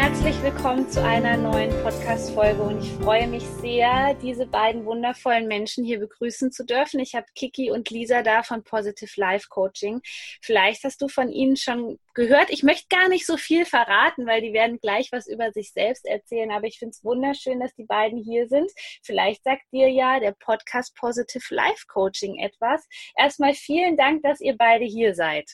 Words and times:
Herzlich 0.00 0.42
willkommen 0.42 0.88
zu 0.88 1.04
einer 1.04 1.36
neuen 1.36 1.70
Podcast-Folge 1.82 2.62
und 2.62 2.82
ich 2.82 2.90
freue 2.90 3.28
mich 3.28 3.44
sehr, 3.44 4.14
diese 4.14 4.46
beiden 4.46 4.86
wundervollen 4.86 5.46
Menschen 5.46 5.84
hier 5.84 5.98
begrüßen 5.98 6.52
zu 6.52 6.64
dürfen. 6.64 7.00
Ich 7.00 7.14
habe 7.14 7.26
Kiki 7.34 7.70
und 7.70 7.90
Lisa 7.90 8.22
da 8.22 8.42
von 8.42 8.64
Positive 8.64 9.10
Life 9.16 9.48
Coaching. 9.50 10.00
Vielleicht 10.40 10.84
hast 10.84 11.02
du 11.02 11.08
von 11.08 11.30
ihnen 11.30 11.58
schon 11.58 11.98
gehört. 12.14 12.48
Ich 12.48 12.62
möchte 12.62 12.86
gar 12.88 13.10
nicht 13.10 13.26
so 13.26 13.36
viel 13.36 13.66
verraten, 13.66 14.26
weil 14.26 14.40
die 14.40 14.54
werden 14.54 14.78
gleich 14.80 15.10
was 15.12 15.26
über 15.26 15.52
sich 15.52 15.70
selbst 15.72 16.06
erzählen, 16.06 16.50
aber 16.50 16.66
ich 16.66 16.78
finde 16.78 16.92
es 16.92 17.04
wunderschön, 17.04 17.60
dass 17.60 17.74
die 17.74 17.84
beiden 17.84 18.24
hier 18.24 18.48
sind. 18.48 18.72
Vielleicht 19.02 19.44
sagt 19.44 19.64
dir 19.70 19.90
ja 19.90 20.18
der 20.18 20.32
Podcast 20.32 20.96
Positive 20.96 21.54
Life 21.54 21.84
Coaching 21.88 22.38
etwas. 22.38 22.88
Erstmal 23.18 23.52
vielen 23.52 23.98
Dank, 23.98 24.22
dass 24.22 24.40
ihr 24.40 24.56
beide 24.56 24.86
hier 24.86 25.14
seid. 25.14 25.50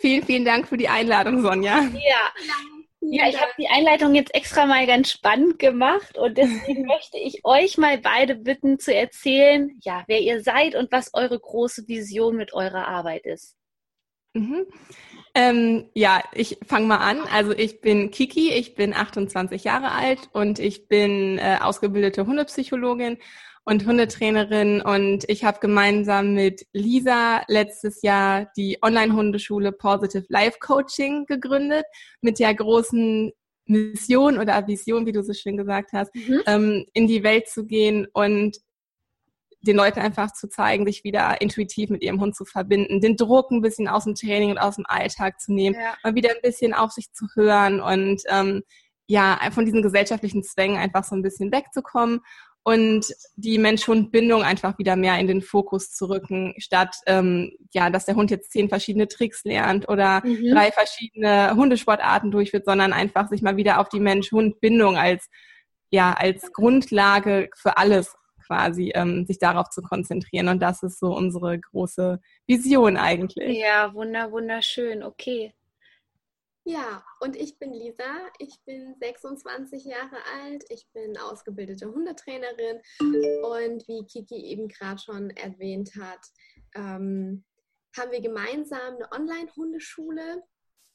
Vielen, 0.00 0.24
vielen 0.24 0.44
Dank 0.44 0.66
für 0.66 0.76
die 0.76 0.88
Einladung, 0.88 1.42
Sonja. 1.42 1.84
Ja. 1.94 2.32
Ja, 3.10 3.26
ich 3.26 3.40
habe 3.40 3.50
die 3.58 3.68
Einleitung 3.68 4.14
jetzt 4.14 4.34
extra 4.34 4.66
mal 4.66 4.86
ganz 4.86 5.10
spannend 5.10 5.58
gemacht 5.58 6.18
und 6.18 6.36
deswegen 6.36 6.82
möchte 6.86 7.18
ich 7.18 7.40
euch 7.44 7.78
mal 7.78 7.98
beide 7.98 8.34
bitten 8.34 8.78
zu 8.78 8.94
erzählen, 8.94 9.78
ja, 9.82 10.04
wer 10.08 10.20
ihr 10.20 10.42
seid 10.42 10.74
und 10.74 10.92
was 10.92 11.14
eure 11.14 11.38
große 11.38 11.88
Vision 11.88 12.36
mit 12.36 12.52
eurer 12.52 12.86
Arbeit 12.86 13.24
ist. 13.24 13.56
Mhm. 14.34 14.66
Ähm, 15.34 15.88
ja, 15.94 16.22
ich 16.32 16.58
fange 16.66 16.86
mal 16.86 16.98
an. 16.98 17.20
Also 17.32 17.52
ich 17.52 17.80
bin 17.80 18.10
Kiki, 18.10 18.50
ich 18.50 18.74
bin 18.74 18.92
28 18.92 19.64
Jahre 19.64 19.92
alt 19.92 20.28
und 20.32 20.58
ich 20.58 20.88
bin 20.88 21.38
äh, 21.38 21.58
ausgebildete 21.60 22.26
Hundepsychologin 22.26 23.18
und 23.68 23.84
Hundetrainerin 23.84 24.80
und 24.80 25.28
ich 25.28 25.44
habe 25.44 25.60
gemeinsam 25.60 26.32
mit 26.32 26.66
Lisa 26.72 27.42
letztes 27.48 28.00
Jahr 28.00 28.50
die 28.56 28.78
Online-Hundeschule 28.80 29.72
Positive 29.72 30.24
Life 30.30 30.56
Coaching 30.58 31.26
gegründet 31.26 31.84
mit 32.22 32.38
der 32.38 32.54
großen 32.54 33.30
Mission 33.66 34.38
oder 34.38 34.66
Vision, 34.66 35.04
wie 35.04 35.12
du 35.12 35.22
so 35.22 35.34
schön 35.34 35.58
gesagt 35.58 35.92
hast, 35.92 36.14
mhm. 36.14 36.40
ähm, 36.46 36.86
in 36.94 37.06
die 37.06 37.22
Welt 37.22 37.46
zu 37.46 37.66
gehen 37.66 38.06
und 38.14 38.56
den 39.60 39.76
Leuten 39.76 40.00
einfach 40.00 40.32
zu 40.32 40.48
zeigen, 40.48 40.86
sich 40.86 41.04
wieder 41.04 41.38
intuitiv 41.42 41.90
mit 41.90 42.02
ihrem 42.02 42.22
Hund 42.22 42.34
zu 42.36 42.46
verbinden, 42.46 43.02
den 43.02 43.16
Druck 43.16 43.50
ein 43.50 43.60
bisschen 43.60 43.86
aus 43.86 44.04
dem 44.04 44.14
Training 44.14 44.52
und 44.52 44.58
aus 44.58 44.76
dem 44.76 44.86
Alltag 44.88 45.40
zu 45.40 45.52
nehmen, 45.52 45.76
ja. 45.76 45.94
mal 46.02 46.14
wieder 46.14 46.30
ein 46.30 46.40
bisschen 46.42 46.72
auf 46.72 46.92
sich 46.92 47.12
zu 47.12 47.26
hören 47.34 47.82
und 47.82 48.22
ähm, 48.30 48.62
ja, 49.10 49.38
von 49.52 49.64
diesen 49.64 49.82
gesellschaftlichen 49.82 50.42
Zwängen 50.42 50.76
einfach 50.76 51.02
so 51.02 51.16
ein 51.16 51.22
bisschen 51.22 51.50
wegzukommen 51.50 52.20
und 52.68 53.06
die 53.36 53.56
Mensch-Hund-Bindung 53.56 54.42
einfach 54.42 54.76
wieder 54.76 54.94
mehr 54.94 55.18
in 55.18 55.26
den 55.26 55.40
Fokus 55.40 55.90
zu 55.92 56.04
rücken, 56.10 56.52
statt 56.58 56.96
ähm, 57.06 57.56
ja, 57.72 57.88
dass 57.88 58.04
der 58.04 58.14
Hund 58.14 58.30
jetzt 58.30 58.52
zehn 58.52 58.68
verschiedene 58.68 59.08
Tricks 59.08 59.42
lernt 59.44 59.88
oder 59.88 60.20
mhm. 60.22 60.50
drei 60.52 60.70
verschiedene 60.70 61.56
Hundesportarten 61.56 62.30
durchführt, 62.30 62.66
sondern 62.66 62.92
einfach 62.92 63.30
sich 63.30 63.40
mal 63.40 63.56
wieder 63.56 63.80
auf 63.80 63.88
die 63.88 64.00
Mensch-Hund-Bindung 64.00 64.98
als 64.98 65.30
ja 65.88 66.12
als 66.12 66.52
Grundlage 66.52 67.48
für 67.56 67.78
alles 67.78 68.14
quasi 68.46 68.92
ähm, 68.94 69.24
sich 69.24 69.38
darauf 69.38 69.70
zu 69.70 69.80
konzentrieren. 69.80 70.48
Und 70.48 70.60
das 70.60 70.82
ist 70.82 70.98
so 70.98 71.16
unsere 71.16 71.58
große 71.58 72.20
Vision 72.46 72.98
eigentlich. 72.98 73.58
Ja, 73.58 73.94
wunder, 73.94 74.30
wunderschön. 74.30 75.02
Okay. 75.02 75.54
Ja, 76.68 77.02
und 77.20 77.34
ich 77.34 77.58
bin 77.58 77.72
Lisa, 77.72 78.30
ich 78.38 78.62
bin 78.66 78.94
26 79.00 79.86
Jahre 79.86 80.18
alt, 80.38 80.62
ich 80.68 80.86
bin 80.92 81.16
ausgebildete 81.16 81.90
Hundetrainerin. 81.90 82.82
Und 83.00 83.88
wie 83.88 84.04
Kiki 84.04 84.36
eben 84.44 84.68
gerade 84.68 85.00
schon 85.00 85.30
erwähnt 85.30 85.92
hat, 85.98 86.20
ähm, 86.74 87.42
haben 87.96 88.12
wir 88.12 88.20
gemeinsam 88.20 88.96
eine 88.96 89.10
Online-Hundeschule. 89.12 90.42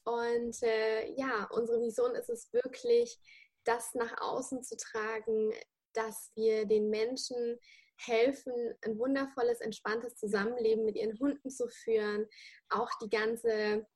Und 0.04 0.62
äh, 0.62 1.12
ja, 1.16 1.50
unsere 1.50 1.82
Vision 1.82 2.14
ist 2.14 2.30
es 2.30 2.54
wirklich, 2.54 3.18
das 3.64 3.96
nach 3.96 4.22
außen 4.22 4.62
zu 4.62 4.78
tragen, 4.78 5.54
dass 5.94 6.32
wir 6.36 6.68
den 6.68 6.92
Menschen 6.92 7.58
helfen, 7.96 8.54
ein 8.86 9.00
wundervolles, 9.00 9.60
entspanntes 9.60 10.18
Zusammenleben 10.18 10.86
mit 10.86 10.98
ihren 10.98 11.18
Hunden 11.18 11.50
zu 11.50 11.68
führen, 11.68 12.28
auch 12.70 12.92
die 13.02 13.10
ganze 13.10 13.88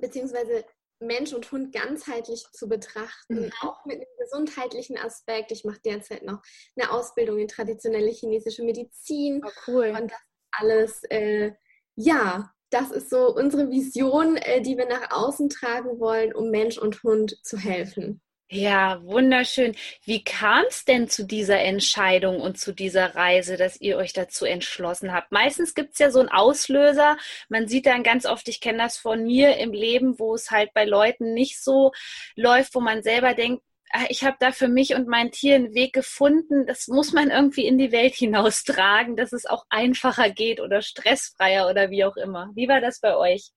beziehungsweise 0.00 0.64
Mensch 1.00 1.32
und 1.32 1.50
Hund 1.52 1.72
ganzheitlich 1.72 2.46
zu 2.52 2.68
betrachten, 2.68 3.46
mhm. 3.46 3.52
auch 3.60 3.84
mit 3.84 3.96
einem 3.96 4.06
gesundheitlichen 4.18 4.98
Aspekt. 4.98 5.52
Ich 5.52 5.64
mache 5.64 5.80
derzeit 5.84 6.22
noch 6.22 6.42
eine 6.76 6.90
Ausbildung 6.90 7.38
in 7.38 7.48
traditionelle 7.48 8.10
chinesische 8.10 8.64
Medizin. 8.64 9.42
Oh, 9.44 9.50
cool. 9.66 9.94
Und 9.98 10.10
das 10.10 10.20
alles, 10.52 11.02
äh, 11.10 11.52
ja, 11.96 12.50
das 12.70 12.90
ist 12.90 13.10
so 13.10 13.34
unsere 13.34 13.70
Vision, 13.70 14.36
äh, 14.36 14.60
die 14.60 14.76
wir 14.76 14.86
nach 14.86 15.10
außen 15.10 15.48
tragen 15.48 16.00
wollen, 16.00 16.34
um 16.34 16.50
Mensch 16.50 16.78
und 16.78 17.02
Hund 17.02 17.38
zu 17.44 17.58
helfen. 17.58 18.20
Ja, 18.48 19.02
wunderschön. 19.02 19.74
Wie 20.04 20.22
kam 20.22 20.64
es 20.68 20.84
denn 20.84 21.08
zu 21.08 21.24
dieser 21.24 21.60
Entscheidung 21.62 22.40
und 22.40 22.58
zu 22.58 22.72
dieser 22.72 23.16
Reise, 23.16 23.56
dass 23.56 23.80
ihr 23.80 23.96
euch 23.96 24.12
dazu 24.12 24.44
entschlossen 24.44 25.12
habt? 25.12 25.32
Meistens 25.32 25.74
gibt 25.74 25.94
es 25.94 25.98
ja 25.98 26.12
so 26.12 26.20
einen 26.20 26.28
Auslöser. 26.28 27.16
Man 27.48 27.66
sieht 27.66 27.86
dann 27.86 28.04
ganz 28.04 28.24
oft, 28.24 28.46
ich 28.48 28.60
kenne 28.60 28.78
das 28.78 28.98
von 28.98 29.24
mir 29.24 29.56
im 29.56 29.72
Leben, 29.72 30.20
wo 30.20 30.32
es 30.34 30.52
halt 30.52 30.72
bei 30.74 30.84
Leuten 30.84 31.34
nicht 31.34 31.60
so 31.60 31.90
läuft, 32.36 32.76
wo 32.76 32.80
man 32.80 33.02
selber 33.02 33.34
denkt, 33.34 33.64
ah, 33.90 34.04
ich 34.10 34.22
habe 34.22 34.36
da 34.38 34.52
für 34.52 34.68
mich 34.68 34.94
und 34.94 35.08
mein 35.08 35.32
Tier 35.32 35.56
einen 35.56 35.74
Weg 35.74 35.92
gefunden. 35.92 36.66
Das 36.66 36.86
muss 36.86 37.12
man 37.12 37.30
irgendwie 37.32 37.66
in 37.66 37.78
die 37.78 37.90
Welt 37.90 38.14
hinaustragen, 38.16 39.16
dass 39.16 39.32
es 39.32 39.46
auch 39.46 39.64
einfacher 39.70 40.30
geht 40.30 40.60
oder 40.60 40.82
stressfreier 40.82 41.68
oder 41.68 41.90
wie 41.90 42.04
auch 42.04 42.16
immer. 42.16 42.52
Wie 42.54 42.68
war 42.68 42.80
das 42.80 43.00
bei 43.00 43.16
euch? 43.16 43.50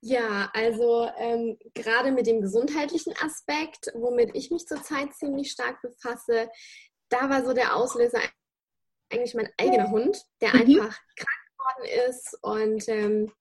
Ja, 0.00 0.50
also 0.54 1.08
ähm, 1.18 1.58
gerade 1.74 2.12
mit 2.12 2.26
dem 2.26 2.40
gesundheitlichen 2.40 3.14
Aspekt, 3.24 3.90
womit 3.94 4.30
ich 4.34 4.50
mich 4.50 4.66
zurzeit 4.66 5.12
ziemlich 5.14 5.50
stark 5.50 5.82
befasse, 5.82 6.48
da 7.08 7.28
war 7.28 7.44
so 7.44 7.52
der 7.52 7.74
Auslöser 7.74 8.20
eigentlich 9.10 9.34
mein 9.34 9.48
eigener 9.58 9.90
Hund, 9.90 10.22
der 10.40 10.54
mhm. 10.54 10.60
einfach 10.60 10.98
krank 11.16 11.48
geworden 11.56 12.08
ist 12.08 12.38
und 12.42 12.88
ähm, 12.88 13.32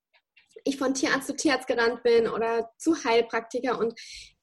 ich 0.64 0.78
von 0.78 0.94
Tierarzt 0.94 1.28
zu 1.28 1.36
Tierarzt 1.36 1.68
gerannt 1.68 2.04
bin 2.04 2.28
oder 2.28 2.72
zu 2.78 2.96
Heilpraktiker 3.04 3.78
und 3.78 3.94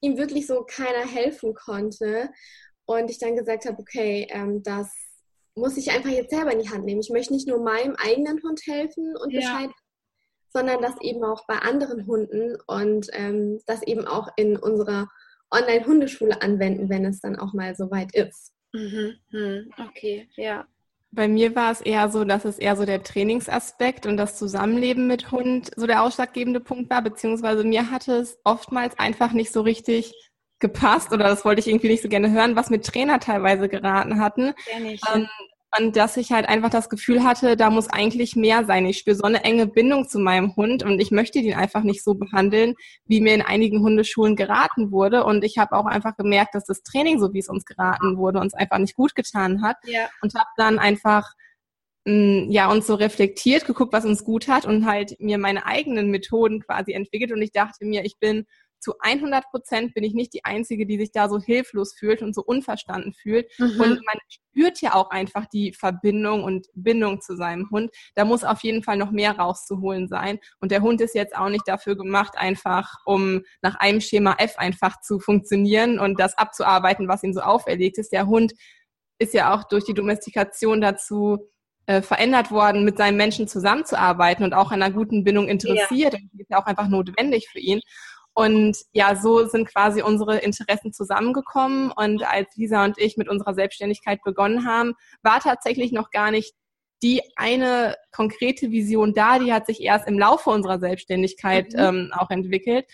ihm 0.01 0.17
wirklich 0.17 0.47
so 0.47 0.63
keiner 0.63 1.05
helfen 1.05 1.53
konnte. 1.53 2.29
Und 2.85 3.09
ich 3.09 3.19
dann 3.19 3.35
gesagt 3.35 3.65
habe, 3.65 3.79
okay, 3.79 4.27
ähm, 4.29 4.61
das 4.63 4.91
muss 5.55 5.77
ich 5.77 5.91
einfach 5.91 6.09
jetzt 6.09 6.29
selber 6.29 6.51
in 6.51 6.59
die 6.59 6.69
Hand 6.69 6.85
nehmen. 6.85 7.01
Ich 7.01 7.09
möchte 7.09 7.33
nicht 7.33 7.47
nur 7.47 7.61
meinem 7.61 7.95
eigenen 7.95 8.41
Hund 8.43 8.61
helfen 8.65 9.15
und 9.17 9.31
ja. 9.31 9.39
Bescheid 9.39 9.71
sondern 10.55 10.81
das 10.81 10.93
eben 11.01 11.21
auch 11.25 11.45
bei 11.47 11.55
anderen 11.55 12.07
Hunden 12.07 12.57
und 12.65 13.09
ähm, 13.11 13.59
das 13.65 13.83
eben 13.83 14.07
auch 14.07 14.29
in 14.37 14.55
unserer 14.55 15.09
Online-Hundeschule 15.51 16.41
anwenden, 16.41 16.89
wenn 16.89 17.03
es 17.03 17.19
dann 17.19 17.35
auch 17.35 17.53
mal 17.53 17.75
soweit 17.75 18.15
ist. 18.15 18.53
Mhm, 18.71 19.15
mhm, 19.31 19.69
okay, 19.85 20.29
ja. 20.37 20.65
Bei 21.11 21.27
mir 21.27 21.55
war 21.55 21.71
es 21.71 21.81
eher 21.81 22.07
so, 22.09 22.23
dass 22.23 22.45
es 22.45 22.57
eher 22.57 22.77
so 22.77 22.85
der 22.85 23.03
Trainingsaspekt 23.03 24.05
und 24.05 24.15
das 24.15 24.37
Zusammenleben 24.37 25.07
mit 25.07 25.31
Hund 25.31 25.71
so 25.75 25.87
der 25.87 26.03
ausschlaggebende 26.03 26.61
Punkt 26.61 26.89
war, 26.89 27.01
beziehungsweise 27.01 27.65
mir 27.65 27.91
hatte 27.91 28.13
es 28.13 28.39
oftmals 28.45 28.97
einfach 28.97 29.33
nicht 29.33 29.51
so 29.51 29.61
richtig 29.61 30.13
gepasst 30.59 31.11
oder 31.11 31.25
das 31.25 31.43
wollte 31.43 31.59
ich 31.59 31.67
irgendwie 31.67 31.89
nicht 31.89 32.01
so 32.01 32.07
gerne 32.09 32.31
hören, 32.31 32.55
was 32.55 32.69
mit 32.69 32.85
Trainer 32.85 33.19
teilweise 33.19 33.67
geraten 33.67 34.21
hatten. 34.21 34.53
Ähm, 35.13 35.27
und 35.77 35.95
dass 35.95 36.17
ich 36.17 36.31
halt 36.31 36.47
einfach 36.47 36.69
das 36.69 36.89
Gefühl 36.89 37.23
hatte, 37.23 37.57
da 37.57 37.69
muss 37.69 37.89
eigentlich 37.89 38.35
mehr 38.35 38.65
sein. 38.65 38.85
Ich 38.85 38.99
spüre 38.99 39.15
so 39.15 39.23
eine 39.23 39.43
enge 39.43 39.67
Bindung 39.67 40.07
zu 40.07 40.19
meinem 40.19 40.55
Hund 40.55 40.83
und 40.83 40.99
ich 40.99 41.11
möchte 41.11 41.41
den 41.41 41.55
einfach 41.55 41.83
nicht 41.83 42.03
so 42.03 42.13
behandeln, 42.13 42.75
wie 43.05 43.21
mir 43.21 43.33
in 43.33 43.41
einigen 43.41 43.81
Hundeschulen 43.81 44.35
geraten 44.35 44.91
wurde. 44.91 45.23
Und 45.23 45.43
ich 45.43 45.57
habe 45.57 45.75
auch 45.75 45.85
einfach 45.85 46.15
gemerkt, 46.15 46.55
dass 46.55 46.65
das 46.65 46.83
Training, 46.83 47.19
so 47.19 47.33
wie 47.33 47.39
es 47.39 47.49
uns 47.49 47.65
geraten 47.65 48.17
wurde, 48.17 48.39
uns 48.39 48.53
einfach 48.53 48.77
nicht 48.77 48.95
gut 48.95 49.15
getan 49.15 49.61
hat. 49.61 49.77
Ja. 49.85 50.07
Und 50.21 50.35
habe 50.35 50.49
dann 50.57 50.79
einfach 50.79 51.33
mm, 52.05 52.51
ja, 52.51 52.71
uns 52.71 52.87
so 52.87 52.95
reflektiert, 52.95 53.65
geguckt, 53.65 53.93
was 53.93 54.05
uns 54.05 54.23
gut 54.23 54.47
hat 54.47 54.65
und 54.65 54.85
halt 54.85 55.19
mir 55.19 55.37
meine 55.37 55.65
eigenen 55.65 56.09
Methoden 56.11 56.61
quasi 56.61 56.93
entwickelt. 56.93 57.31
Und 57.31 57.41
ich 57.41 57.51
dachte 57.51 57.85
mir, 57.85 58.05
ich 58.05 58.17
bin 58.19 58.45
zu 58.85 58.93
100 58.99 59.45
Prozent 59.49 59.95
bin 59.95 60.03
ich 60.03 60.13
nicht 60.13 60.31
die 60.35 60.45
Einzige, 60.45 60.85
die 60.85 60.99
sich 60.99 61.11
da 61.11 61.27
so 61.27 61.39
hilflos 61.39 61.95
fühlt 61.95 62.21
und 62.21 62.35
so 62.35 62.43
unverstanden 62.43 63.13
fühlt. 63.13 63.51
Mhm. 63.57 63.81
Und 63.81 64.05
man 64.05 64.19
spürt 64.27 64.79
ja 64.79 64.93
auch 64.93 65.09
einfach 65.09 65.47
die 65.47 65.73
Verbindung 65.73 66.43
und 66.43 66.67
Bindung 66.75 67.19
zu 67.19 67.35
seinem 67.35 67.67
Hund. 67.71 67.89
Da 68.13 68.25
muss 68.25 68.43
auf 68.43 68.61
jeden 68.61 68.83
Fall 68.83 68.97
noch 68.97 69.09
mehr 69.09 69.39
rauszuholen 69.39 70.07
sein. 70.07 70.37
Und 70.59 70.71
der 70.71 70.83
Hund 70.83 71.01
ist 71.01 71.15
jetzt 71.15 71.35
auch 71.35 71.49
nicht 71.49 71.67
dafür 71.67 71.97
gemacht, 71.97 72.37
einfach 72.37 72.93
um 73.05 73.41
nach 73.63 73.73
einem 73.77 74.01
Schema 74.01 74.35
F 74.37 74.59
einfach 74.59 75.01
zu 75.01 75.19
funktionieren 75.19 75.97
und 75.97 76.19
das 76.19 76.37
abzuarbeiten, 76.37 77.07
was 77.07 77.23
ihm 77.23 77.33
so 77.33 77.41
auferlegt 77.41 77.97
ist. 77.97 78.11
Der 78.11 78.27
Hund 78.27 78.53
ist 79.17 79.33
ja 79.33 79.55
auch 79.55 79.63
durch 79.63 79.85
die 79.85 79.95
Domestikation 79.95 80.79
dazu 80.79 81.49
äh, 81.87 82.03
verändert 82.03 82.51
worden, 82.51 82.83
mit 82.83 82.97
seinen 82.97 83.17
Menschen 83.17 83.47
zusammenzuarbeiten 83.47 84.43
und 84.43 84.53
auch 84.53 84.71
an 84.71 84.81
einer 84.83 84.93
guten 84.93 85.23
Bindung 85.23 85.47
interessiert. 85.47 86.13
Ja. 86.13 86.19
Und 86.19 86.29
die 86.33 86.41
ist 86.41 86.49
ja 86.51 86.61
auch 86.61 86.65
einfach 86.65 86.87
notwendig 86.87 87.47
für 87.51 87.59
ihn. 87.59 87.79
Und 88.35 88.77
ja, 88.91 89.15
so 89.15 89.47
sind 89.47 89.65
quasi 89.65 90.01
unsere 90.01 90.39
Interessen 90.39 90.91
zusammengekommen. 90.91 91.91
Und 91.91 92.21
als 92.23 92.53
Lisa 92.57 92.83
und 92.83 92.97
ich 92.97 93.15
mit 93.15 93.29
unserer 93.29 93.53
Selbstständigkeit 93.53 94.21
begonnen 94.23 94.67
haben, 94.67 94.93
war 95.23 95.39
tatsächlich 95.39 95.93
noch 95.93 96.11
gar 96.11 96.31
nicht 96.31 96.53
die 97.01 97.21
eine 97.37 97.95
konkrete 98.11 98.71
Vision 98.71 99.13
da, 99.13 99.39
die 99.39 99.53
hat 99.53 99.65
sich 99.65 99.81
erst 99.81 100.07
im 100.07 100.19
Laufe 100.19 100.49
unserer 100.49 100.79
Selbstständigkeit 100.79 101.73
mhm. 101.73 101.79
ähm, 101.79 102.11
auch 102.13 102.29
entwickelt. 102.29 102.85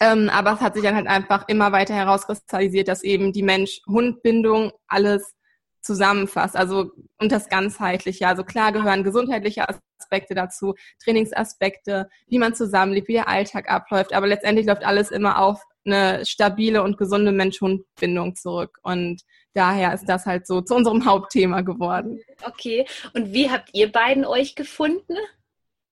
Ähm, 0.00 0.30
aber 0.30 0.52
es 0.52 0.60
hat 0.60 0.74
sich 0.74 0.82
dann 0.82 0.94
halt 0.94 1.06
einfach 1.06 1.46
immer 1.48 1.72
weiter 1.72 1.94
herauskristallisiert, 1.94 2.88
dass 2.88 3.02
eben 3.02 3.32
die 3.32 3.42
Mensch-Hund-Bindung 3.42 4.72
alles 4.86 5.34
zusammenfasst, 5.80 6.56
also 6.56 6.92
und 7.18 7.32
das 7.32 7.48
ganzheitliche. 7.48 8.26
Also 8.26 8.44
klar 8.44 8.72
gehören 8.72 9.04
gesundheitliche 9.04 9.66
Aspekte 9.68 10.34
dazu, 10.34 10.74
Trainingsaspekte, 11.02 12.08
wie 12.26 12.38
man 12.38 12.54
zusammenlebt, 12.54 13.08
wie 13.08 13.14
der 13.14 13.28
Alltag 13.28 13.70
abläuft, 13.70 14.12
aber 14.12 14.26
letztendlich 14.26 14.66
läuft 14.66 14.84
alles 14.84 15.10
immer 15.10 15.40
auf 15.40 15.62
eine 15.84 16.24
stabile 16.26 16.82
und 16.82 16.98
gesunde 16.98 17.32
Mensch-Hund-Bindung 17.32 18.36
zurück. 18.36 18.78
Und 18.82 19.22
daher 19.54 19.94
ist 19.94 20.06
das 20.06 20.26
halt 20.26 20.46
so 20.46 20.60
zu 20.60 20.74
unserem 20.74 21.04
Hauptthema 21.04 21.62
geworden. 21.62 22.20
Okay, 22.44 22.86
und 23.14 23.32
wie 23.32 23.50
habt 23.50 23.70
ihr 23.72 23.90
beiden 23.90 24.24
euch 24.24 24.54
gefunden? 24.54 25.16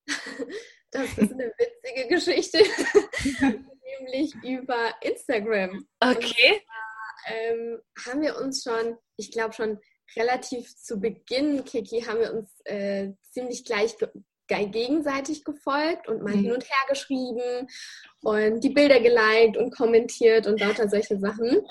Das 0.91 1.17
ist 1.17 1.33
eine 1.33 1.51
witzige 1.57 2.07
Geschichte, 2.07 2.59
nämlich 3.99 4.33
über 4.35 4.77
Instagram. 5.01 5.85
Okay. 5.99 6.61
Da, 6.65 6.86
ähm, 7.25 7.79
haben 8.05 8.21
wir 8.21 8.37
uns 8.37 8.63
schon, 8.63 8.97
ich 9.17 9.31
glaube 9.31 9.53
schon 9.53 9.79
relativ 10.15 10.75
zu 10.77 10.99
Beginn, 10.99 11.63
Kiki, 11.65 12.01
haben 12.01 12.19
wir 12.19 12.33
uns 12.33 12.49
äh, 12.65 13.11
ziemlich 13.31 13.65
gleich 13.65 13.95
gegenseitig 14.47 15.43
gefolgt 15.43 16.07
und 16.07 16.23
mal 16.23 16.33
mhm. 16.35 16.41
hin 16.41 16.51
und 16.53 16.63
her 16.63 16.85
geschrieben 16.87 17.67
und 18.21 18.63
die 18.63 18.69
Bilder 18.69 18.99
geliked 18.99 19.57
und 19.57 19.75
kommentiert 19.75 20.47
und 20.47 20.59
lauter 20.59 20.87
solche 20.87 21.19
Sachen. 21.19 21.61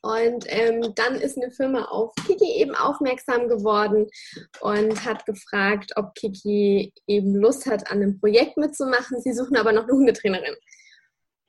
Und 0.00 0.46
ähm, 0.48 0.94
dann 0.94 1.16
ist 1.16 1.36
eine 1.36 1.50
Firma 1.50 1.84
auf 1.86 2.14
Kiki 2.26 2.58
eben 2.60 2.74
aufmerksam 2.74 3.48
geworden 3.48 4.08
und 4.60 5.04
hat 5.04 5.26
gefragt, 5.26 5.92
ob 5.96 6.14
Kiki 6.14 6.92
eben 7.06 7.34
Lust 7.34 7.66
hat, 7.66 7.90
an 7.90 7.98
einem 7.98 8.18
Projekt 8.18 8.56
mitzumachen. 8.56 9.20
Sie 9.20 9.34
suchen 9.34 9.56
aber 9.56 9.72
noch 9.72 9.82
eine 9.82 9.92
Hundetrainerin. 9.92 10.54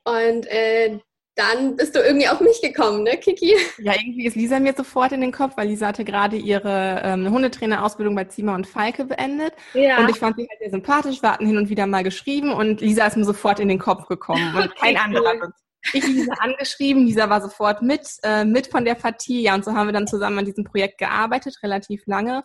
Und 0.04 0.46
äh, 0.46 0.98
dann 1.36 1.76
bist 1.76 1.94
du 1.94 2.00
irgendwie 2.00 2.28
auf 2.28 2.40
mich 2.40 2.60
gekommen, 2.62 3.02
ne, 3.02 3.18
Kiki? 3.18 3.54
Ja, 3.78 3.92
irgendwie 3.92 4.26
ist 4.26 4.36
Lisa 4.36 4.58
mir 4.58 4.72
sofort 4.74 5.12
in 5.12 5.20
den 5.20 5.32
Kopf, 5.32 5.56
weil 5.56 5.68
Lisa 5.68 5.88
hatte 5.88 6.04
gerade 6.04 6.36
ihre 6.36 7.02
ähm, 7.04 7.30
Hundetrainerausbildung 7.30 8.14
bei 8.14 8.24
Zima 8.24 8.54
und 8.54 8.66
Falke 8.66 9.04
beendet. 9.04 9.52
Ja. 9.74 9.98
Und 9.98 10.08
ich 10.08 10.16
fand 10.16 10.36
sie 10.36 10.48
halt 10.48 10.58
sehr 10.58 10.70
sympathisch, 10.70 11.22
wir 11.22 11.32
hatten 11.32 11.46
hin 11.46 11.58
und 11.58 11.68
wieder 11.68 11.86
mal 11.86 12.02
geschrieben 12.02 12.52
und 12.52 12.80
Lisa 12.80 13.06
ist 13.06 13.18
mir 13.18 13.24
sofort 13.24 13.60
in 13.60 13.68
den 13.68 13.78
Kopf 13.78 14.06
gekommen 14.06 14.54
und 14.56 14.64
okay, 14.70 14.94
kein 14.94 14.96
anderer. 14.96 15.34
Cool. 15.40 15.52
Ich 15.92 16.06
Lisa 16.06 16.32
angeschrieben, 16.40 17.06
Lisa 17.06 17.28
war 17.28 17.40
sofort 17.40 17.82
mit, 17.82 18.08
äh, 18.22 18.44
mit 18.44 18.68
von 18.68 18.84
der 18.84 18.94
Partie, 18.94 19.42
ja, 19.42 19.54
und 19.54 19.64
so 19.64 19.72
haben 19.72 19.86
wir 19.86 19.92
dann 19.92 20.08
zusammen 20.08 20.38
an 20.38 20.44
diesem 20.44 20.64
Projekt 20.64 20.98
gearbeitet, 20.98 21.58
relativ 21.62 22.02
lange. 22.06 22.44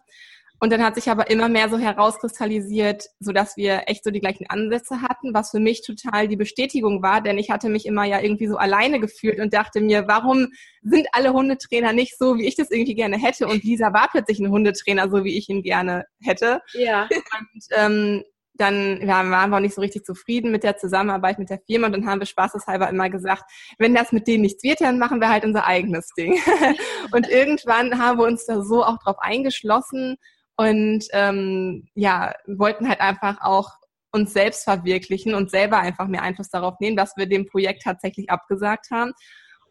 Und 0.63 0.71
dann 0.71 0.83
hat 0.83 0.93
sich 0.93 1.09
aber 1.09 1.31
immer 1.31 1.49
mehr 1.49 1.69
so 1.69 1.79
herauskristallisiert, 1.79 3.05
so 3.19 3.31
dass 3.31 3.57
wir 3.57 3.83
echt 3.87 4.03
so 4.03 4.11
die 4.11 4.19
gleichen 4.19 4.47
Ansätze 4.47 5.01
hatten, 5.01 5.33
was 5.33 5.49
für 5.49 5.59
mich 5.59 5.81
total 5.81 6.27
die 6.27 6.35
Bestätigung 6.35 7.01
war, 7.01 7.21
denn 7.21 7.39
ich 7.39 7.49
hatte 7.49 7.67
mich 7.67 7.87
immer 7.87 8.05
ja 8.05 8.21
irgendwie 8.21 8.45
so 8.45 8.57
alleine 8.57 8.99
gefühlt 8.99 9.39
und 9.39 9.55
dachte 9.55 9.81
mir, 9.81 10.07
warum 10.07 10.49
sind 10.83 11.07
alle 11.13 11.33
Hundetrainer 11.33 11.93
nicht 11.93 12.15
so, 12.15 12.37
wie 12.37 12.45
ich 12.45 12.55
das 12.55 12.69
irgendwie 12.69 12.93
gerne 12.93 13.17
hätte? 13.17 13.47
Und 13.47 13.63
Lisa 13.63 13.91
war 13.91 14.07
plötzlich 14.11 14.39
ein 14.39 14.51
Hundetrainer, 14.51 15.09
so 15.09 15.23
wie 15.23 15.35
ich 15.35 15.49
ihn 15.49 15.63
gerne 15.63 16.05
hätte. 16.21 16.61
Ja. 16.73 17.09
Und 17.09 17.65
ähm, 17.71 18.23
dann 18.53 19.01
ja, 19.01 19.27
waren 19.31 19.49
wir 19.49 19.57
auch 19.57 19.61
nicht 19.61 19.73
so 19.73 19.81
richtig 19.81 20.05
zufrieden 20.05 20.51
mit 20.51 20.63
der 20.63 20.77
Zusammenarbeit 20.77 21.39
mit 21.39 21.49
der 21.49 21.61
Firma 21.65 21.87
und 21.87 21.93
dann 21.93 22.05
haben 22.05 22.19
wir 22.19 22.27
spaßeshalber 22.27 22.89
immer 22.89 23.09
gesagt, 23.09 23.43
wenn 23.79 23.95
das 23.95 24.11
mit 24.11 24.27
denen 24.27 24.43
nichts 24.43 24.61
wird, 24.61 24.81
dann 24.81 24.99
machen 24.99 25.19
wir 25.19 25.29
halt 25.29 25.45
unser 25.45 25.65
eigenes 25.65 26.09
Ding. 26.15 26.39
und 27.11 27.27
irgendwann 27.27 27.97
haben 27.97 28.19
wir 28.19 28.25
uns 28.25 28.45
da 28.45 28.61
so 28.61 28.83
auch 28.83 28.99
drauf 28.99 29.17
eingeschlossen 29.19 30.17
und 30.61 31.05
ähm, 31.13 31.87
ja, 31.95 32.35
wollten 32.45 32.87
halt 32.87 33.01
einfach 33.01 33.41
auch 33.41 33.71
uns 34.11 34.31
selbst 34.31 34.63
verwirklichen 34.63 35.33
und 35.33 35.49
selber 35.49 35.79
einfach 35.79 36.07
mehr 36.07 36.21
Einfluss 36.21 36.49
darauf 36.49 36.79
nehmen, 36.79 36.95
dass 36.95 37.17
wir 37.17 37.25
dem 37.25 37.47
Projekt 37.47 37.81
tatsächlich 37.81 38.29
abgesagt 38.29 38.91
haben 38.91 39.13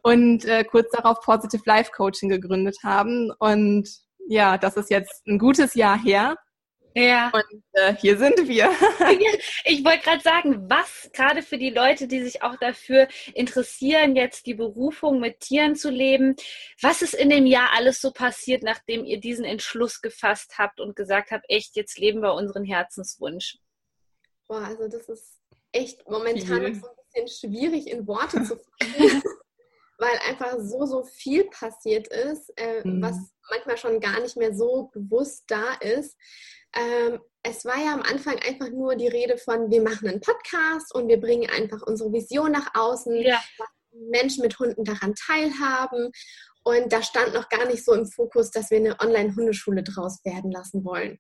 und 0.03 0.45
äh, 0.47 0.65
kurz 0.65 0.91
darauf 0.91 1.21
Positive 1.21 1.63
Life 1.65 1.93
Coaching 1.95 2.29
gegründet 2.29 2.79
haben. 2.83 3.31
Und 3.39 3.89
ja, 4.27 4.59
das 4.59 4.77
ist 4.77 4.91
jetzt 4.91 5.25
ein 5.29 5.39
gutes 5.39 5.75
Jahr 5.75 5.97
her. 5.97 6.37
Ja. 6.95 7.31
Und 7.33 7.63
äh, 7.73 7.95
hier 7.95 8.19
sind 8.19 8.49
wir. 8.49 8.71
ich 9.65 9.85
wollte 9.85 10.03
gerade 10.03 10.23
sagen, 10.23 10.69
was 10.69 11.11
gerade 11.13 11.43
für 11.43 11.59
die 11.59 11.71
Leute, 11.71 12.09
die 12.09 12.23
sich 12.23 12.43
auch 12.43 12.57
dafür 12.57 13.07
interessieren, 13.35 14.17
jetzt 14.17 14.47
die 14.47 14.55
Berufung 14.55 15.21
mit 15.21 15.41
Tieren 15.41 15.77
zu 15.77 15.91
leben, 15.91 16.35
was 16.81 17.03
ist 17.03 17.15
in 17.15 17.31
dem 17.31 17.47
Jahr 17.47 17.71
alles 17.75 18.01
so 18.01 18.11
passiert, 18.11 18.63
nachdem 18.63 19.05
ihr 19.05 19.21
diesen 19.21 19.45
Entschluss 19.45 20.01
gefasst 20.01 20.59
habt 20.59 20.81
und 20.81 20.97
gesagt 20.97 21.31
habt, 21.31 21.45
echt, 21.49 21.77
jetzt 21.77 21.99
leben 21.99 22.23
wir 22.23 22.35
unseren 22.35 22.65
Herzenswunsch? 22.65 23.59
Boah, 24.49 24.63
also 24.63 24.89
das 24.89 25.09
ist 25.09 25.41
echt 25.73 26.09
momentan 26.09 26.73
noch 26.73 26.81
so 26.81 26.89
ein 26.89 27.25
bisschen 27.27 27.51
schwierig 27.51 27.87
in 27.87 28.07
Worte 28.07 28.43
zu 28.43 28.57
fassen. 28.81 29.23
Weil 30.01 30.19
einfach 30.29 30.57
so, 30.59 30.87
so 30.87 31.05
viel 31.05 31.45
passiert 31.45 32.09
ist, 32.09 32.51
äh, 32.57 32.83
mhm. 32.83 33.03
was 33.03 33.17
manchmal 33.51 33.77
schon 33.77 34.01
gar 34.01 34.21
nicht 34.21 34.37
mehr 34.37 34.55
so 34.55 34.91
bewusst 34.93 35.45
da 35.49 35.75
ist. 35.81 36.17
Ähm, 36.75 37.21
es 37.43 37.65
war 37.65 37.77
ja 37.77 37.93
am 37.93 38.03
Anfang 38.03 38.39
einfach 38.39 38.71
nur 38.71 38.97
die 38.97 39.09
Rede 39.09 39.37
von, 39.37 39.71
wir 39.71 39.83
machen 39.83 40.09
einen 40.09 40.21
Podcast 40.21 40.95
und 40.95 41.09
wir 41.09 41.21
bringen 41.21 41.51
einfach 41.51 41.83
unsere 41.83 42.13
Vision 42.13 42.53
nach 42.53 42.75
außen, 42.75 43.15
ja. 43.21 43.41
Menschen 43.93 44.43
mit 44.43 44.59
Hunden 44.59 44.85
daran 44.85 45.15
teilhaben. 45.15 46.11
Und 46.63 46.93
da 46.93 47.03
stand 47.03 47.35
noch 47.35 47.49
gar 47.49 47.67
nicht 47.67 47.85
so 47.85 47.93
im 47.93 48.07
Fokus, 48.07 48.51
dass 48.51 48.71
wir 48.71 48.79
eine 48.79 49.01
Online-Hundeschule 49.01 49.83
draus 49.83 50.25
werden 50.25 50.51
lassen 50.51 50.85
wollen. 50.85 51.19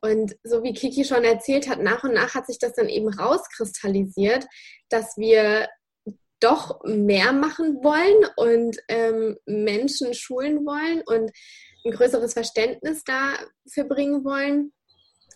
Und 0.00 0.36
so 0.44 0.62
wie 0.62 0.74
Kiki 0.74 1.04
schon 1.04 1.24
erzählt 1.24 1.68
hat, 1.68 1.80
nach 1.80 2.04
und 2.04 2.14
nach 2.14 2.34
hat 2.34 2.46
sich 2.46 2.58
das 2.58 2.74
dann 2.74 2.88
eben 2.88 3.08
rauskristallisiert, 3.08 4.46
dass 4.88 5.16
wir 5.16 5.68
doch 6.40 6.80
mehr 6.84 7.32
machen 7.32 7.82
wollen 7.82 8.30
und 8.36 8.76
ähm, 8.88 9.36
Menschen 9.46 10.14
schulen 10.14 10.64
wollen 10.64 11.02
und 11.06 11.30
ein 11.84 11.92
größeres 11.92 12.32
Verständnis 12.32 13.02
dafür 13.04 13.84
bringen 13.84 14.24
wollen. 14.24 14.72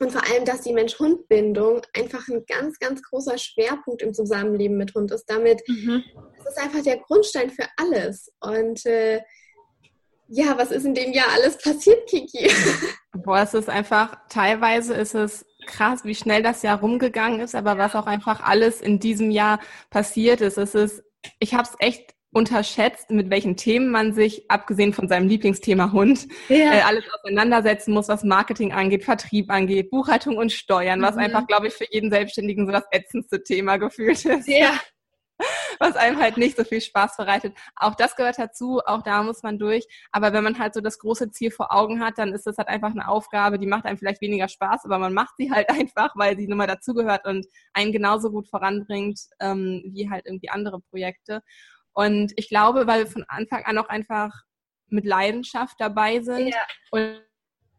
Und 0.00 0.10
vor 0.10 0.22
allem, 0.24 0.44
dass 0.44 0.62
die 0.62 0.72
Mensch-Hund-Bindung 0.72 1.82
einfach 1.96 2.26
ein 2.28 2.44
ganz, 2.46 2.78
ganz 2.78 3.02
großer 3.02 3.38
Schwerpunkt 3.38 4.02
im 4.02 4.12
Zusammenleben 4.12 4.76
mit 4.76 4.94
Hund 4.94 5.12
ist. 5.12 5.26
Damit, 5.26 5.62
mhm. 5.68 6.02
das 6.38 6.54
ist 6.54 6.62
einfach 6.62 6.82
der 6.82 6.98
Grundstein 6.98 7.50
für 7.50 7.66
alles. 7.76 8.32
Und 8.40 8.84
äh, 8.86 9.20
ja, 10.26 10.56
was 10.56 10.70
ist 10.70 10.86
in 10.86 10.94
dem 10.94 11.12
Jahr 11.12 11.28
alles 11.34 11.58
passiert, 11.58 12.08
Kiki? 12.08 12.50
Boah, 13.12 13.42
es 13.42 13.54
ist 13.54 13.68
einfach, 13.68 14.16
teilweise 14.28 14.94
ist 14.94 15.14
es 15.14 15.44
krass, 15.66 16.04
wie 16.04 16.14
schnell 16.14 16.42
das 16.42 16.62
Jahr 16.62 16.80
rumgegangen 16.80 17.40
ist, 17.40 17.54
aber 17.54 17.78
was 17.78 17.94
auch 17.94 18.06
einfach 18.06 18.42
alles 18.42 18.80
in 18.80 18.98
diesem 18.98 19.30
Jahr 19.30 19.60
passiert 19.90 20.40
ist. 20.40 20.58
Es 20.58 20.74
ist, 20.74 21.04
ich 21.38 21.54
habe 21.54 21.68
es 21.68 21.76
echt 21.78 22.14
unterschätzt, 22.32 23.10
mit 23.10 23.30
welchen 23.30 23.56
Themen 23.56 23.90
man 23.90 24.14
sich, 24.14 24.50
abgesehen 24.50 24.94
von 24.94 25.06
seinem 25.06 25.28
Lieblingsthema 25.28 25.92
Hund, 25.92 26.26
ja. 26.48 26.72
äh, 26.72 26.80
alles 26.80 27.04
auseinandersetzen 27.12 27.92
muss, 27.92 28.08
was 28.08 28.24
Marketing 28.24 28.72
angeht, 28.72 29.04
Vertrieb 29.04 29.50
angeht, 29.50 29.90
Buchhaltung 29.90 30.38
und 30.38 30.50
Steuern, 30.50 31.00
mhm. 31.00 31.04
was 31.04 31.16
einfach, 31.16 31.46
glaube 31.46 31.68
ich, 31.68 31.74
für 31.74 31.86
jeden 31.90 32.10
Selbstständigen 32.10 32.66
so 32.66 32.72
das 32.72 32.84
ätzendste 32.90 33.42
Thema 33.42 33.76
gefühlt 33.76 34.24
ist. 34.24 34.48
Ja. 34.48 34.80
Was 35.82 35.96
einem 35.96 36.20
halt 36.20 36.36
nicht 36.36 36.56
so 36.56 36.62
viel 36.62 36.80
Spaß 36.80 37.16
bereitet. 37.16 37.56
Auch 37.74 37.96
das 37.96 38.14
gehört 38.14 38.38
dazu, 38.38 38.80
auch 38.86 39.02
da 39.02 39.24
muss 39.24 39.42
man 39.42 39.58
durch. 39.58 39.84
Aber 40.12 40.32
wenn 40.32 40.44
man 40.44 40.56
halt 40.56 40.74
so 40.74 40.80
das 40.80 41.00
große 41.00 41.32
Ziel 41.32 41.50
vor 41.50 41.74
Augen 41.74 41.98
hat, 41.98 42.18
dann 42.18 42.32
ist 42.32 42.46
das 42.46 42.56
halt 42.56 42.68
einfach 42.68 42.92
eine 42.92 43.08
Aufgabe, 43.08 43.58
die 43.58 43.66
macht 43.66 43.84
einem 43.84 43.98
vielleicht 43.98 44.20
weniger 44.20 44.46
Spaß, 44.46 44.84
aber 44.84 45.00
man 45.00 45.12
macht 45.12 45.34
sie 45.38 45.50
halt 45.50 45.68
einfach, 45.70 46.12
weil 46.14 46.36
sie 46.36 46.46
nun 46.46 46.58
mal 46.58 46.68
dazugehört 46.68 47.26
und 47.26 47.46
einen 47.72 47.90
genauso 47.90 48.30
gut 48.30 48.46
voranbringt 48.48 49.18
ähm, 49.40 49.82
wie 49.86 50.08
halt 50.08 50.24
irgendwie 50.26 50.50
andere 50.50 50.80
Projekte. 50.80 51.42
Und 51.92 52.32
ich 52.36 52.48
glaube, 52.48 52.86
weil 52.86 53.00
wir 53.00 53.10
von 53.10 53.24
Anfang 53.26 53.64
an 53.64 53.76
auch 53.76 53.88
einfach 53.88 54.30
mit 54.86 55.04
Leidenschaft 55.04 55.80
dabei 55.80 56.20
sind 56.20 56.48
ja. 56.48 56.60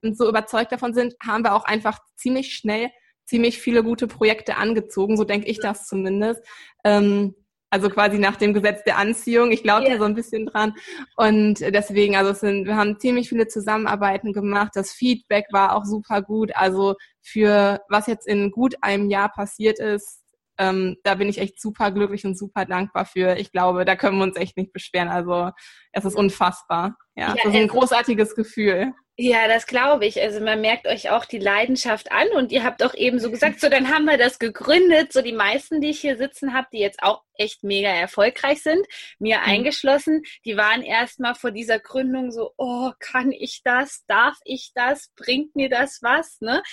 und 0.02 0.18
so 0.18 0.28
überzeugt 0.28 0.74
davon 0.74 0.94
sind, 0.94 1.16
haben 1.26 1.46
wir 1.46 1.56
auch 1.56 1.64
einfach 1.64 2.00
ziemlich 2.18 2.54
schnell 2.54 2.92
ziemlich 3.26 3.60
viele 3.60 3.84
gute 3.84 4.08
Projekte 4.08 4.58
angezogen, 4.58 5.18
so 5.18 5.24
denke 5.24 5.48
ich 5.48 5.60
das 5.60 5.88
zumindest. 5.88 6.44
Ähm, 6.84 7.36
also 7.74 7.90
quasi 7.90 8.20
nach 8.20 8.36
dem 8.36 8.54
Gesetz 8.54 8.84
der 8.84 9.00
Anziehung. 9.00 9.52
Ich 9.52 9.64
glaube 9.64 9.86
yeah. 9.86 9.94
da 9.94 9.98
so 9.98 10.06
ein 10.06 10.14
bisschen 10.14 10.46
dran. 10.46 10.76
Und 11.18 11.60
deswegen, 11.60 12.16
also 12.16 12.30
es 12.30 12.42
sind, 12.42 12.68
wir 12.68 12.78
haben 12.78 13.00
ziemlich 13.00 13.30
viele 13.30 13.48
Zusammenarbeiten 13.48 14.32
gemacht. 14.32 14.74
Das 14.76 14.92
Feedback 14.92 15.48
war 15.52 15.76
auch 15.76 15.84
super 15.84 16.22
gut. 16.22 16.56
Also 16.56 16.94
für 17.24 17.82
was 17.90 18.06
jetzt 18.06 18.28
in 18.28 18.52
gut 18.52 18.76
einem 18.82 19.10
Jahr 19.10 19.30
passiert 19.30 19.80
ist, 19.80 20.22
ähm, 20.60 20.98
da 21.04 21.16
bin 21.16 21.30
ich 21.30 21.40
echt 21.40 21.60
super 21.60 21.90
glücklich 21.90 22.24
und 22.26 22.38
super 22.38 22.66
dankbar 22.66 23.08
für. 23.08 23.38
Ich 23.38 23.52
glaube, 23.52 23.86
da 23.86 23.96
können 23.96 24.20
wir 24.20 24.26
uns 24.26 24.38
echt 24.38 24.56
nicht 24.56 24.72
beschweren. 24.72 25.10
Also 25.10 25.50
es 25.94 26.06
ist 26.06 26.16
unfassbar. 26.16 26.96
Ja, 27.16 27.30
ja 27.30 27.36
das 27.44 27.54
ist 27.54 27.60
ein 27.60 27.68
großartiges 27.68 28.36
Gefühl. 28.36 28.94
Ja, 29.16 29.48
das 29.48 29.68
glaube 29.68 30.08
ich. 30.08 30.20
Also 30.20 30.40
man 30.40 30.60
merkt 30.60 30.88
euch 30.88 31.12
auch 31.12 31.26
die 31.26 31.38
Leidenschaft 31.38 32.12
an 32.12 32.28
und 32.30 32.52
ihr 32.52 32.64
habt 32.64 32.82
auch 32.82 32.96
eben 32.96 33.20
so 33.20 33.30
gesagt, 33.30 33.60
so 33.60 33.70
dann 33.70 33.90
haben 33.94 34.06
wir 34.06 34.18
das 34.18 34.40
gegründet. 34.40 35.14
So 35.14 35.22
die 35.22 35.34
meisten, 35.34 35.82
die 35.82 35.92
ich 35.92 36.00
hier 36.02 36.18
sitzen 36.18 36.52
habe, 36.56 36.68
die 36.74 36.80
jetzt 36.80 37.04
auch 37.04 37.22
echt 37.36 37.64
mega 37.64 37.90
erfolgreich 37.90 38.64
sind, 38.64 38.88
mir 39.20 39.38
mhm. 39.38 39.44
eingeschlossen, 39.44 40.24
die 40.46 40.58
waren 40.58 40.82
erstmal 40.82 41.36
vor 41.36 41.52
dieser 41.52 41.78
Gründung 41.78 42.32
so, 42.32 42.54
oh, 42.58 42.92
kann 43.00 43.32
ich 43.32 43.62
das? 43.64 44.04
Darf 44.08 44.40
ich 44.46 44.72
das? 44.74 45.12
Bringt 45.16 45.56
mir 45.56 45.70
das 45.70 46.00
was? 46.02 46.42
Ne? 46.42 46.64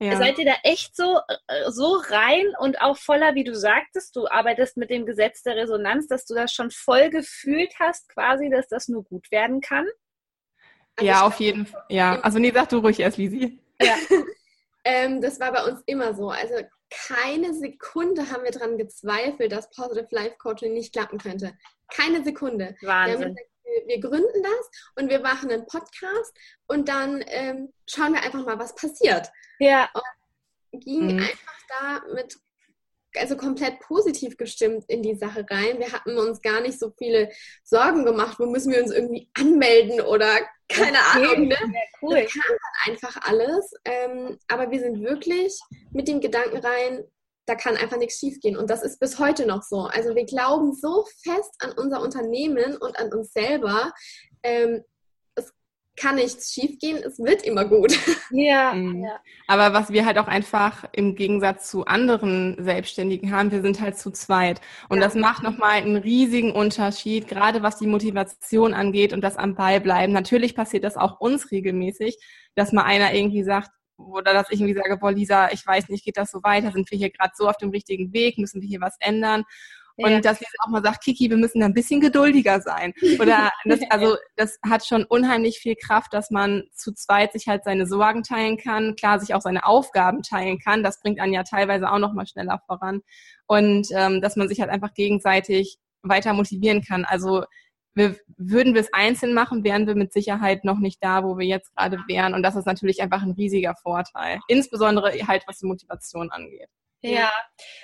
Ja. 0.00 0.16
Seid 0.16 0.38
ihr 0.38 0.46
da 0.46 0.56
echt 0.62 0.96
so, 0.96 1.18
äh, 1.48 1.70
so 1.70 2.00
rein 2.08 2.46
und 2.60 2.80
auch 2.80 2.96
voller, 2.96 3.34
wie 3.34 3.44
du 3.44 3.54
sagtest, 3.54 4.16
du 4.16 4.26
arbeitest 4.26 4.78
mit 4.78 4.88
dem 4.88 5.04
Gesetz 5.04 5.42
der 5.42 5.56
Resonanz, 5.56 6.06
dass 6.06 6.24
du 6.24 6.34
das 6.34 6.54
schon 6.54 6.70
voll 6.70 7.10
gefühlt 7.10 7.74
hast, 7.78 8.08
quasi, 8.08 8.48
dass 8.48 8.68
das 8.68 8.88
nur 8.88 9.04
gut 9.04 9.30
werden 9.30 9.60
kann? 9.60 9.86
Also 11.00 11.06
ja, 11.06 11.26
auf 11.26 11.40
jeden 11.40 11.66
Fall. 11.66 11.84
Ja, 11.88 12.20
also 12.20 12.38
nee, 12.38 12.52
sag 12.52 12.68
du 12.68 12.78
ruhig 12.78 13.00
erst, 13.00 13.16
Lisi. 13.16 13.60
Ja. 13.80 13.94
ähm, 14.84 15.20
das 15.20 15.40
war 15.40 15.52
bei 15.52 15.64
uns 15.64 15.82
immer 15.86 16.14
so. 16.14 16.30
Also 16.30 16.54
keine 16.90 17.54
Sekunde 17.54 18.30
haben 18.30 18.44
wir 18.44 18.50
daran 18.50 18.76
gezweifelt, 18.76 19.52
dass 19.52 19.70
Positive 19.70 20.08
Life 20.10 20.36
Coaching 20.38 20.72
nicht 20.72 20.92
klappen 20.92 21.18
könnte. 21.18 21.56
Keine 21.94 22.22
Sekunde. 22.24 22.76
Wahnsinn. 22.82 23.36
Wir, 23.64 23.86
wir 23.86 24.00
gründen 24.00 24.42
das 24.42 24.70
und 24.96 25.08
wir 25.08 25.20
machen 25.20 25.50
einen 25.50 25.66
Podcast 25.66 26.36
und 26.66 26.88
dann 26.88 27.24
ähm, 27.28 27.72
schauen 27.88 28.14
wir 28.14 28.22
einfach 28.22 28.44
mal, 28.44 28.58
was 28.58 28.74
passiert. 28.74 29.30
Ja. 29.60 29.88
Und 29.94 30.80
ging 30.80 31.14
mhm. 31.14 31.20
einfach 31.20 31.58
da 31.68 32.02
mit 32.14 32.36
also 33.16 33.36
komplett 33.36 33.80
positiv 33.80 34.36
gestimmt 34.36 34.84
in 34.88 35.02
die 35.02 35.14
Sache 35.14 35.44
rein. 35.50 35.78
Wir 35.78 35.92
hatten 35.92 36.16
uns 36.18 36.40
gar 36.42 36.60
nicht 36.60 36.78
so 36.78 36.92
viele 36.96 37.30
Sorgen 37.64 38.04
gemacht, 38.04 38.38
wo 38.38 38.46
müssen 38.46 38.72
wir 38.72 38.82
uns 38.82 38.92
irgendwie 38.92 39.28
anmelden 39.34 40.00
oder 40.00 40.40
keine 40.68 40.98
okay. 40.98 41.26
Ahnung. 41.26 41.48
Ne? 41.48 41.56
Cool. 42.00 42.22
Das 42.22 42.32
kam 42.32 42.42
dann 42.48 42.92
einfach 42.92 43.16
alles. 43.22 43.72
Ähm, 43.84 44.38
aber 44.48 44.70
wir 44.70 44.80
sind 44.80 45.02
wirklich 45.02 45.58
mit 45.92 46.08
dem 46.08 46.20
Gedanken 46.20 46.58
rein, 46.58 47.04
da 47.46 47.56
kann 47.56 47.76
einfach 47.76 47.96
nichts 47.96 48.18
schiefgehen. 48.18 48.56
Und 48.56 48.70
das 48.70 48.82
ist 48.82 49.00
bis 49.00 49.18
heute 49.18 49.46
noch 49.46 49.62
so. 49.62 49.82
Also 49.86 50.14
wir 50.14 50.24
glauben 50.24 50.72
so 50.72 51.04
fest 51.24 51.52
an 51.58 51.72
unser 51.72 52.00
Unternehmen 52.00 52.76
und 52.76 52.98
an 52.98 53.12
uns 53.12 53.32
selber. 53.32 53.92
Ähm, 54.42 54.84
kann 55.96 56.16
nichts 56.16 56.52
schiefgehen, 56.52 56.98
es 56.98 57.18
wird 57.18 57.42
immer 57.42 57.64
gut. 57.64 57.92
Ja, 58.32 58.72
mhm. 58.74 59.02
ja. 59.02 59.18
Aber 59.48 59.72
was 59.72 59.90
wir 59.90 60.06
halt 60.06 60.16
auch 60.16 60.28
einfach 60.28 60.84
im 60.92 61.16
Gegensatz 61.16 61.68
zu 61.68 61.84
anderen 61.86 62.56
Selbstständigen 62.62 63.32
haben, 63.32 63.50
wir 63.50 63.60
sind 63.60 63.80
halt 63.80 63.98
zu 63.98 64.12
zweit. 64.12 64.60
Und 64.88 64.98
ja. 64.98 65.04
das 65.04 65.16
macht 65.16 65.42
nochmal 65.42 65.72
einen 65.72 65.96
riesigen 65.96 66.52
Unterschied, 66.52 67.26
gerade 67.26 67.64
was 67.64 67.76
die 67.76 67.88
Motivation 67.88 68.72
angeht 68.72 69.12
und 69.12 69.22
das 69.22 69.36
am 69.36 69.56
Ball 69.56 69.80
bleiben. 69.80 70.12
Natürlich 70.12 70.54
passiert 70.54 70.84
das 70.84 70.96
auch 70.96 71.18
uns 71.18 71.50
regelmäßig, 71.50 72.18
dass 72.54 72.70
mal 72.70 72.84
einer 72.84 73.12
irgendwie 73.12 73.42
sagt, 73.42 73.70
oder 73.96 74.32
dass 74.32 74.50
ich 74.50 74.60
irgendwie 74.60 74.80
sage, 74.80 74.96
boah, 74.96 75.12
Lisa, 75.12 75.50
ich 75.50 75.66
weiß 75.66 75.88
nicht, 75.88 76.04
geht 76.04 76.16
das 76.16 76.30
so 76.30 76.42
weiter? 76.42 76.72
Sind 76.72 76.90
wir 76.90 76.98
hier 76.98 77.10
gerade 77.10 77.32
so 77.34 77.48
auf 77.48 77.56
dem 77.56 77.70
richtigen 77.70 78.12
Weg? 78.12 78.38
Müssen 78.38 78.60
wir 78.60 78.68
hier 78.68 78.80
was 78.80 78.96
ändern? 79.00 79.44
Und 79.96 80.10
ja. 80.10 80.20
dass 80.20 80.38
sie 80.38 80.46
auch 80.60 80.68
mal 80.68 80.82
sagt, 80.82 81.04
Kiki, 81.04 81.30
wir 81.30 81.36
müssen 81.36 81.62
ein 81.62 81.74
bisschen 81.74 82.00
geduldiger 82.00 82.60
sein. 82.60 82.92
Oder 83.20 83.50
das, 83.64 83.80
also 83.90 84.16
das 84.36 84.58
hat 84.68 84.86
schon 84.86 85.04
unheimlich 85.04 85.58
viel 85.58 85.76
Kraft, 85.76 86.12
dass 86.14 86.30
man 86.30 86.64
zu 86.74 86.92
zweit 86.92 87.32
sich 87.32 87.48
halt 87.48 87.64
seine 87.64 87.86
Sorgen 87.86 88.22
teilen 88.22 88.56
kann, 88.56 88.96
klar 88.96 89.20
sich 89.20 89.34
auch 89.34 89.42
seine 89.42 89.64
Aufgaben 89.64 90.22
teilen 90.22 90.58
kann. 90.58 90.82
Das 90.82 91.00
bringt 91.00 91.20
einen 91.20 91.32
ja 91.32 91.42
teilweise 91.42 91.90
auch 91.90 91.98
noch 91.98 92.12
mal 92.12 92.26
schneller 92.26 92.60
voran. 92.66 93.00
Und 93.46 93.88
ähm, 93.92 94.20
dass 94.20 94.36
man 94.36 94.48
sich 94.48 94.60
halt 94.60 94.70
einfach 94.70 94.94
gegenseitig 94.94 95.78
weiter 96.02 96.32
motivieren 96.32 96.82
kann. 96.82 97.04
Also 97.04 97.44
wir, 97.94 98.16
würden 98.36 98.74
wir 98.74 98.80
es 98.80 98.92
einzeln 98.92 99.34
machen, 99.34 99.64
wären 99.64 99.86
wir 99.86 99.94
mit 99.94 100.12
Sicherheit 100.12 100.64
noch 100.64 100.78
nicht 100.78 101.02
da, 101.02 101.24
wo 101.24 101.38
wir 101.38 101.46
jetzt 101.46 101.74
gerade 101.74 101.98
wären. 102.08 102.34
Und 102.34 102.42
das 102.42 102.56
ist 102.56 102.66
natürlich 102.66 103.02
einfach 103.02 103.22
ein 103.22 103.32
riesiger 103.32 103.74
Vorteil. 103.74 104.40
Insbesondere 104.48 105.12
halt, 105.26 105.44
was 105.46 105.58
die 105.58 105.66
Motivation 105.66 106.30
angeht. 106.30 106.68
Ja, 107.02 107.32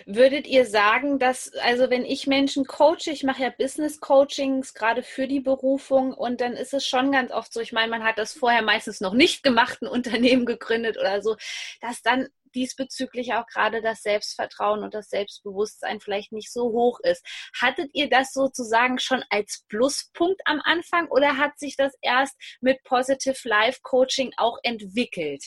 würdet 0.04 0.46
ihr 0.46 0.66
sagen, 0.66 1.18
dass, 1.18 1.50
also 1.54 1.88
wenn 1.88 2.04
ich 2.04 2.26
Menschen 2.26 2.66
coache, 2.66 3.06
ich 3.10 3.22
mache 3.24 3.44
ja 3.44 3.50
Business 3.50 3.98
Coachings 3.98 4.74
gerade 4.74 5.02
für 5.02 5.26
die 5.26 5.40
Berufung 5.40 6.12
und 6.12 6.42
dann 6.42 6.52
ist 6.52 6.74
es 6.74 6.86
schon 6.86 7.12
ganz 7.12 7.32
oft 7.32 7.50
so, 7.50 7.60
ich 7.60 7.72
meine, 7.72 7.90
man 7.90 8.04
hat 8.04 8.18
das 8.18 8.34
vorher 8.34 8.60
meistens 8.60 9.00
noch 9.00 9.14
nicht 9.14 9.42
gemacht, 9.42 9.80
ein 9.80 9.88
Unternehmen 9.88 10.44
gegründet 10.44 10.98
oder 10.98 11.22
so, 11.22 11.36
dass 11.80 12.02
dann 12.02 12.28
diesbezüglich 12.54 13.32
auch 13.34 13.46
gerade 13.46 13.80
das 13.80 14.02
Selbstvertrauen 14.02 14.82
und 14.82 14.92
das 14.92 15.08
Selbstbewusstsein 15.08 16.00
vielleicht 16.00 16.32
nicht 16.32 16.52
so 16.52 16.64
hoch 16.72 17.00
ist. 17.02 17.24
Hattet 17.58 17.90
ihr 17.94 18.10
das 18.10 18.34
sozusagen 18.34 18.98
schon 18.98 19.24
als 19.30 19.64
Pluspunkt 19.68 20.42
am 20.44 20.60
Anfang 20.62 21.08
oder 21.08 21.38
hat 21.38 21.58
sich 21.58 21.76
das 21.76 21.94
erst 22.02 22.36
mit 22.60 22.82
Positive 22.84 23.48
Life 23.48 23.80
Coaching 23.82 24.32
auch 24.36 24.58
entwickelt? 24.62 25.42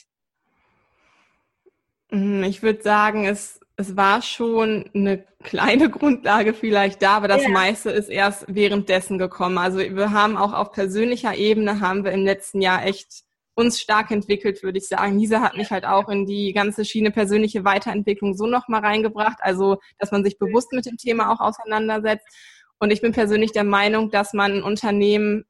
Mhm, 2.12 2.44
ich 2.44 2.64
würde 2.64 2.82
sagen, 2.82 3.26
es, 3.26 3.60
es 3.76 3.96
war 3.96 4.22
schon 4.22 4.90
eine 4.94 5.26
kleine 5.44 5.90
Grundlage 5.90 6.54
vielleicht 6.54 7.02
da, 7.02 7.18
aber 7.18 7.28
das 7.28 7.44
ja. 7.44 7.50
meiste 7.50 7.90
ist 7.92 8.10
erst 8.10 8.46
währenddessen 8.48 9.18
gekommen. 9.18 9.58
Also 9.58 9.80
wir 9.80 10.12
haben 10.12 10.38
auch 10.38 10.54
auf 10.54 10.72
persönlicher 10.72 11.36
Ebene 11.36 11.80
haben 11.80 12.04
wir 12.04 12.12
im 12.12 12.26
letzten 12.26 12.62
Jahr 12.62 12.86
echt 12.86 13.24
uns 13.56 13.82
stark 13.82 14.10
entwickelt, 14.10 14.64
würde 14.64 14.78
ich 14.78 14.88
sagen. 14.88 15.20
Lisa 15.20 15.42
hat 15.42 15.58
mich 15.58 15.70
halt 15.70 15.86
auch 15.86 16.08
in 16.08 16.26
die 16.26 16.54
ganze 16.54 16.86
Schiene 16.86 17.12
persönliche 17.12 17.66
Weiterentwicklung 17.66 18.34
so 18.34 18.48
nochmal 18.48 18.82
reingebracht, 18.82 19.38
also 19.42 19.78
dass 19.98 20.12
man 20.12 20.24
sich 20.24 20.40
bewusst 20.40 20.72
mit 20.72 20.86
dem 20.86 20.96
Thema 20.96 21.32
auch 21.32 21.42
auseinandersetzt. 21.42 22.26
Und 22.80 22.92
ich 22.92 23.02
bin 23.02 23.12
persönlich 23.12 23.52
der 23.52 23.66
Meinung, 23.66 24.12
dass 24.12 24.34
man 24.34 24.54
ein 24.54 24.64
Unternehmen 24.64 25.46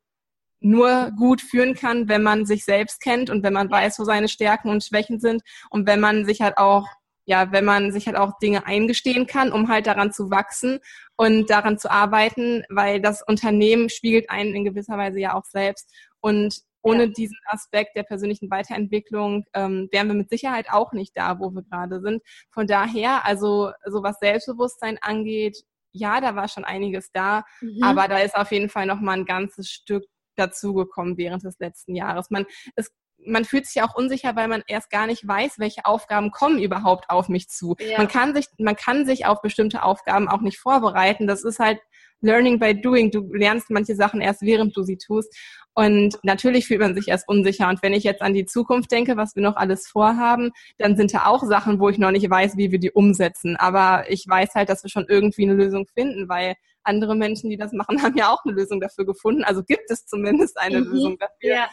nur 0.60 1.12
gut 1.18 1.42
führen 1.42 1.74
kann, 1.74 2.10
wenn 2.10 2.24
man 2.24 2.46
sich 2.46 2.66
selbst 2.66 3.02
kennt 3.02 3.30
und 3.30 3.44
wenn 3.44 3.54
man 3.54 3.70
weiß, 3.70 4.00
wo 4.00 4.04
seine 4.04 4.28
Stärken 4.28 4.70
und 4.70 4.84
Schwächen 4.84 5.20
sind 5.20 5.42
und 5.70 5.88
wenn 5.88 6.00
man 6.00 6.26
sich 6.26 6.42
halt 6.42 6.58
auch 6.58 6.86
ja, 7.30 7.52
wenn 7.52 7.64
man 7.64 7.92
sich 7.92 8.08
halt 8.08 8.18
auch 8.18 8.40
Dinge 8.40 8.66
eingestehen 8.66 9.28
kann, 9.28 9.52
um 9.52 9.70
halt 9.70 9.86
daran 9.86 10.12
zu 10.12 10.32
wachsen 10.32 10.80
und 11.16 11.48
daran 11.52 11.78
zu 11.78 11.92
arbeiten, 11.92 12.64
weil 12.70 13.00
das 13.00 13.22
Unternehmen 13.22 13.90
spiegelt 13.90 14.32
einen 14.32 14.56
in 14.56 14.66
gewisser 14.66 14.98
Weise 14.98 15.20
ja 15.20 15.36
auch 15.36 15.46
selbst. 15.46 15.94
Und 16.22 16.62
ohne 16.82 17.04
ja. 17.06 17.12
diesen 17.12 17.38
Aspekt 17.46 17.96
der 17.96 18.02
persönlichen 18.02 18.50
Weiterentwicklung 18.50 19.46
ähm, 19.54 19.90
wären 19.92 20.08
wir 20.08 20.16
mit 20.16 20.32
Sicherheit 20.32 20.72
auch 20.72 20.92
nicht 20.92 21.16
da, 21.16 21.40
wo 21.40 21.52
wir 21.52 21.62
gerade 21.62 22.02
sind. 22.02 22.24
Von 22.50 22.66
daher, 22.66 23.24
also 23.28 23.74
so 23.86 24.02
was 24.02 24.18
Selbstbewusstsein 24.18 24.98
angeht, 25.00 25.64
ja, 25.92 26.22
da 26.22 26.36
war 26.36 26.48
schon 26.48 26.66
einiges 26.66 27.12
da, 27.12 27.44
mhm. 27.62 27.84
aber 27.84 28.08
da 28.08 28.18
ist 28.18 28.36
auf 28.36 28.52
jeden 28.52 28.70
Fall 28.70 28.88
noch 28.88 29.02
mal 29.02 29.18
ein 29.18 29.26
ganzes 29.26 29.70
Stück 29.70 30.04
dazugekommen 30.40 31.18
während 31.18 31.44
des 31.44 31.60
letzten 31.60 31.96
Jahres. 31.96 32.30
Man, 32.30 32.46
es, 32.76 32.92
man 33.26 33.46
fühlt 33.46 33.66
sich 33.66 33.82
auch 33.82 33.96
unsicher, 33.96 34.36
weil 34.36 34.48
man 34.48 34.64
erst 34.68 34.90
gar 34.90 35.08
nicht 35.08 35.28
weiß, 35.28 35.60
welche 35.60 35.86
Aufgaben 35.86 36.32
kommen 36.32 36.60
überhaupt 36.60 37.10
auf 37.10 37.30
mich 37.30 37.50
zu. 37.50 37.76
Ja. 37.80 37.98
Man 37.98 38.08
kann 38.08 38.34
sich, 38.34 38.48
man 38.58 38.76
kann 38.76 39.06
sich 39.06 39.26
auf 39.26 39.42
bestimmte 39.42 39.84
Aufgaben 39.84 40.30
auch 40.30 40.42
nicht 40.42 40.60
vorbereiten. 40.60 41.28
Das 41.28 41.44
ist 41.44 41.60
halt 41.60 41.80
Learning 42.22 42.60
by 42.60 42.80
Doing. 42.80 43.12
Du 43.12 43.34
lernst 43.34 43.70
manche 43.70 43.96
Sachen 43.96 44.22
erst, 44.22 44.42
während 44.42 44.76
du 44.76 44.84
sie 44.84 44.98
tust. 44.98 45.34
Und 45.74 46.18
natürlich 46.24 46.68
fühlt 46.68 46.82
man 46.82 46.96
sich 46.96 47.08
erst 47.08 47.28
unsicher. 47.28 47.70
Und 47.70 47.82
wenn 47.82 47.94
ich 47.94 48.04
jetzt 48.04 48.22
an 48.22 48.34
die 48.34 48.46
Zukunft 48.46 48.92
denke, 48.92 49.16
was 49.16 49.36
wir 49.36 49.44
noch 49.44 49.56
alles 49.56 49.88
vorhaben, 49.88 50.52
dann 50.78 50.98
sind 50.98 51.14
da 51.14 51.26
auch 51.26 51.44
Sachen, 51.44 51.80
wo 51.80 51.90
ich 51.90 51.98
noch 51.98 52.12
nicht 52.12 52.30
weiß, 52.30 52.58
wie 52.58 52.72
wir 52.72 52.80
die 52.80 52.92
umsetzen. 52.92 53.56
Aber 53.56 54.10
ich 54.10 54.26
weiß 54.28 54.56
halt, 54.56 54.70
dass 54.70 54.84
wir 54.84 54.90
schon 54.90 55.06
irgendwie 55.08 55.44
eine 55.44 55.54
Lösung 55.54 55.86
finden, 55.94 56.28
weil 56.28 56.56
andere 56.84 57.16
Menschen, 57.16 57.50
die 57.50 57.58
das 57.58 57.72
machen, 57.72 58.02
haben 58.04 58.18
ja 58.18 58.30
auch 58.30 58.44
eine 58.44 58.56
Lösung 58.56 58.82
dafür 58.82 59.06
gefunden. 59.06 59.44
Also 59.44 59.64
gibt 59.64 59.90
es 59.90 60.06
zumindest 60.06 60.60
eine 60.60 60.82
mhm. 60.82 60.92
Lösung 60.92 61.18
dafür. 61.18 61.56
Ja. 61.56 61.70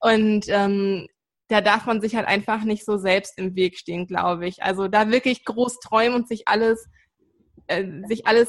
Und 0.00 0.46
ähm, 0.48 1.06
da 1.48 1.60
darf 1.60 1.84
man 1.84 2.00
sich 2.00 2.16
halt 2.16 2.26
einfach 2.26 2.64
nicht 2.64 2.84
so 2.84 2.96
selbst 2.96 3.38
im 3.38 3.54
Weg 3.54 3.76
stehen, 3.76 4.06
glaube 4.06 4.46
ich. 4.46 4.62
Also 4.62 4.88
da 4.88 5.10
wirklich 5.10 5.44
groß 5.44 5.80
träumen 5.80 6.14
und 6.14 6.28
sich 6.28 6.48
alles, 6.48 6.88
äh, 7.66 7.84
sich 8.08 8.26
alles 8.26 8.48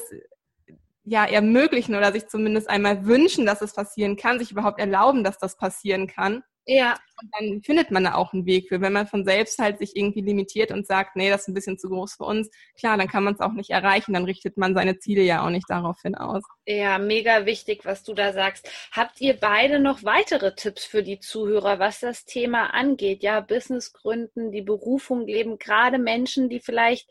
ja 1.04 1.24
ermöglichen 1.24 1.94
oder 1.94 2.12
sich 2.12 2.28
zumindest 2.28 2.68
einmal 2.68 3.06
wünschen, 3.06 3.46
dass 3.46 3.62
es 3.62 3.74
passieren 3.74 4.16
kann, 4.16 4.38
sich 4.38 4.50
überhaupt 4.50 4.80
erlauben, 4.80 5.24
dass 5.24 5.38
das 5.38 5.56
passieren 5.56 6.06
kann. 6.06 6.42
Ja. 6.66 6.96
Und 7.20 7.30
dann 7.38 7.62
findet 7.62 7.90
man 7.90 8.04
da 8.04 8.14
auch 8.14 8.32
einen 8.32 8.46
Weg 8.46 8.68
für. 8.68 8.80
Wenn 8.80 8.92
man 8.92 9.06
von 9.06 9.24
selbst 9.24 9.58
halt 9.58 9.78
sich 9.78 9.96
irgendwie 9.96 10.22
limitiert 10.22 10.70
und 10.72 10.86
sagt, 10.86 11.14
nee, 11.14 11.30
das 11.30 11.42
ist 11.42 11.48
ein 11.48 11.54
bisschen 11.54 11.78
zu 11.78 11.88
groß 11.88 12.14
für 12.14 12.24
uns, 12.24 12.50
klar, 12.78 12.96
dann 12.96 13.08
kann 13.08 13.22
man 13.22 13.34
es 13.34 13.40
auch 13.40 13.52
nicht 13.52 13.70
erreichen. 13.70 14.14
Dann 14.14 14.24
richtet 14.24 14.56
man 14.56 14.74
seine 14.74 14.98
Ziele 14.98 15.22
ja 15.22 15.44
auch 15.44 15.50
nicht 15.50 15.68
daraufhin 15.68 16.14
aus. 16.14 16.42
Ja, 16.66 16.98
mega 16.98 17.44
wichtig, 17.44 17.84
was 17.84 18.04
du 18.04 18.14
da 18.14 18.32
sagst. 18.32 18.70
Habt 18.90 19.20
ihr 19.20 19.34
beide 19.38 19.78
noch 19.80 20.02
weitere 20.02 20.54
Tipps 20.54 20.86
für 20.86 21.02
die 21.02 21.20
Zuhörer, 21.20 21.78
was 21.78 22.00
das 22.00 22.24
Thema 22.24 22.72
angeht? 22.72 23.22
Ja, 23.22 23.40
Business 23.40 23.92
gründen, 23.92 24.50
die 24.50 24.62
Berufung 24.62 25.26
leben, 25.26 25.58
gerade 25.58 25.98
Menschen, 25.98 26.48
die 26.48 26.60
vielleicht 26.60 27.06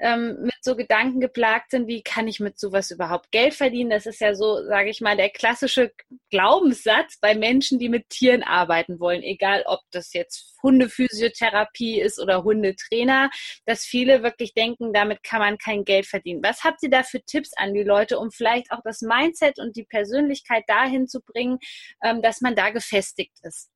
ähm, 0.00 0.42
mit 0.42 0.56
so 0.62 0.74
Gedanken 0.74 1.20
geplagt 1.20 1.70
sind, 1.70 1.86
wie 1.86 2.02
kann 2.02 2.26
ich 2.26 2.40
mit 2.40 2.58
sowas 2.58 2.90
überhaupt 2.90 3.30
Geld 3.30 3.54
verdienen? 3.54 3.90
Das 3.90 4.06
ist 4.06 4.20
ja 4.20 4.34
so, 4.34 4.64
sage 4.64 4.90
ich 4.90 5.00
mal, 5.00 5.16
der 5.16 5.30
klassische 5.30 5.92
Glaubenssatz 6.30 7.18
bei 7.20 7.36
Menschen, 7.36 7.78
die 7.78 7.88
mit 7.88 8.08
Tieren 8.10 8.42
arbeiten 8.42 8.98
wollen, 8.98 9.22
egal 9.22 9.62
ob 9.66 9.80
das 9.92 10.14
jetzt 10.14 10.49
Hundephysiotherapie 10.62 12.00
ist 12.00 12.20
oder 12.20 12.44
Hundetrainer, 12.44 13.30
dass 13.66 13.84
viele 13.84 14.22
wirklich 14.22 14.54
denken, 14.54 14.92
damit 14.92 15.22
kann 15.22 15.40
man 15.40 15.58
kein 15.58 15.84
Geld 15.84 16.06
verdienen. 16.06 16.42
Was 16.42 16.64
habt 16.64 16.82
ihr 16.82 16.90
da 16.90 17.02
für 17.02 17.22
Tipps 17.22 17.52
an 17.56 17.74
die 17.74 17.82
Leute, 17.82 18.18
um 18.18 18.30
vielleicht 18.30 18.70
auch 18.72 18.80
das 18.84 19.00
Mindset 19.00 19.58
und 19.58 19.76
die 19.76 19.84
Persönlichkeit 19.84 20.64
dahin 20.66 21.08
zu 21.08 21.20
bringen, 21.20 21.58
ähm, 22.02 22.22
dass 22.22 22.40
man 22.40 22.54
da 22.54 22.70
gefestigt 22.70 23.36
ist? 23.42 23.70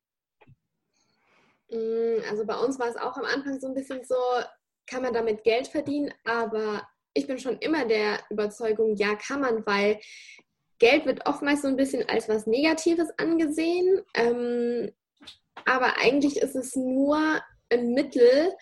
Mm, 1.69 2.21
also 2.29 2.45
bei 2.45 2.57
uns 2.57 2.79
war 2.79 2.87
es 2.87 2.97
auch 2.97 3.17
am 3.17 3.25
Anfang 3.25 3.59
so 3.59 3.67
ein 3.67 3.73
bisschen 3.73 4.03
so, 4.03 4.15
kann 4.87 5.01
man 5.01 5.13
damit 5.13 5.43
Geld 5.43 5.67
verdienen, 5.67 6.13
aber 6.23 6.87
ich 7.13 7.27
bin 7.27 7.39
schon 7.39 7.57
immer 7.59 7.85
der 7.85 8.19
Überzeugung, 8.29 8.95
ja, 8.95 9.15
kann 9.15 9.39
man, 9.39 9.65
weil 9.65 9.99
Geld 10.79 11.05
wird 11.05 11.25
oftmals 11.25 11.61
so 11.61 11.67
ein 11.67 11.77
bisschen 11.77 12.07
als 12.09 12.27
was 12.27 12.45
Negatives 12.45 13.09
angesehen. 13.17 14.01
Ähm, 14.13 14.91
aber 15.65 15.97
eigentlich 15.97 16.37
ist 16.37 16.55
es 16.55 16.75
nur 16.75 17.41
ein 17.69 17.93
Mittel, 17.93 18.53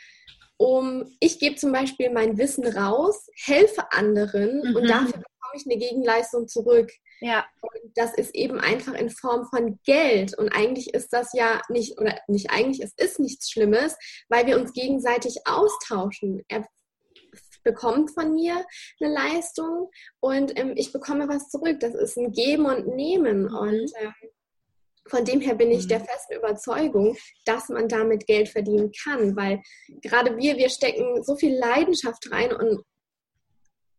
um, 0.57 1.05
ich 1.19 1.39
gebe 1.39 1.55
zum 1.55 1.71
Beispiel 1.71 2.09
mein 2.09 2.37
Wissen 2.37 2.65
raus, 2.65 3.27
helfe 3.35 3.91
anderen 3.91 4.59
mhm. 4.59 4.75
und 4.75 4.89
dafür 4.89 5.13
bekomme 5.13 5.55
ich 5.55 5.65
eine 5.65 5.77
Gegenleistung 5.77 6.47
zurück. 6.47 6.91
Ja. 7.19 7.45
Und 7.61 7.91
das 7.95 8.13
ist 8.13 8.35
eben 8.35 8.59
einfach 8.59 8.93
in 8.93 9.09
Form 9.09 9.45
von 9.45 9.79
Geld. 9.85 10.37
Und 10.37 10.49
eigentlich 10.49 10.93
ist 10.93 11.13
das 11.13 11.33
ja 11.33 11.61
nicht, 11.69 11.99
oder 11.99 12.19
nicht 12.27 12.51
eigentlich, 12.51 12.81
es 12.81 12.93
ist 12.97 13.19
nichts 13.19 13.49
Schlimmes, 13.49 13.95
weil 14.29 14.45
wir 14.45 14.59
uns 14.59 14.73
gegenseitig 14.73 15.39
austauschen. 15.45 16.43
Er 16.47 16.65
bekommt 17.63 18.11
von 18.11 18.33
mir 18.33 18.65
eine 18.99 19.13
Leistung 19.13 19.89
und 20.19 20.57
ähm, 20.59 20.73
ich 20.75 20.91
bekomme 20.91 21.27
was 21.29 21.49
zurück. 21.49 21.79
Das 21.79 21.95
ist 21.95 22.17
ein 22.17 22.31
Geben 22.31 22.65
und 22.65 22.87
Nehmen. 22.87 23.43
Mhm. 23.43 23.55
Und 23.55 23.91
ähm, 23.99 24.13
von 25.07 25.25
dem 25.25 25.41
her 25.41 25.55
bin 25.55 25.71
ich 25.71 25.87
der 25.87 25.99
mhm. 25.99 26.05
festen 26.05 26.35
Überzeugung, 26.35 27.17
dass 27.45 27.69
man 27.69 27.87
damit 27.87 28.25
Geld 28.25 28.49
verdienen 28.49 28.91
kann, 29.03 29.35
weil 29.35 29.61
gerade 30.01 30.37
wir, 30.37 30.57
wir 30.57 30.69
stecken 30.69 31.23
so 31.23 31.35
viel 31.35 31.55
Leidenschaft 31.57 32.31
rein 32.31 32.53
und 32.53 32.83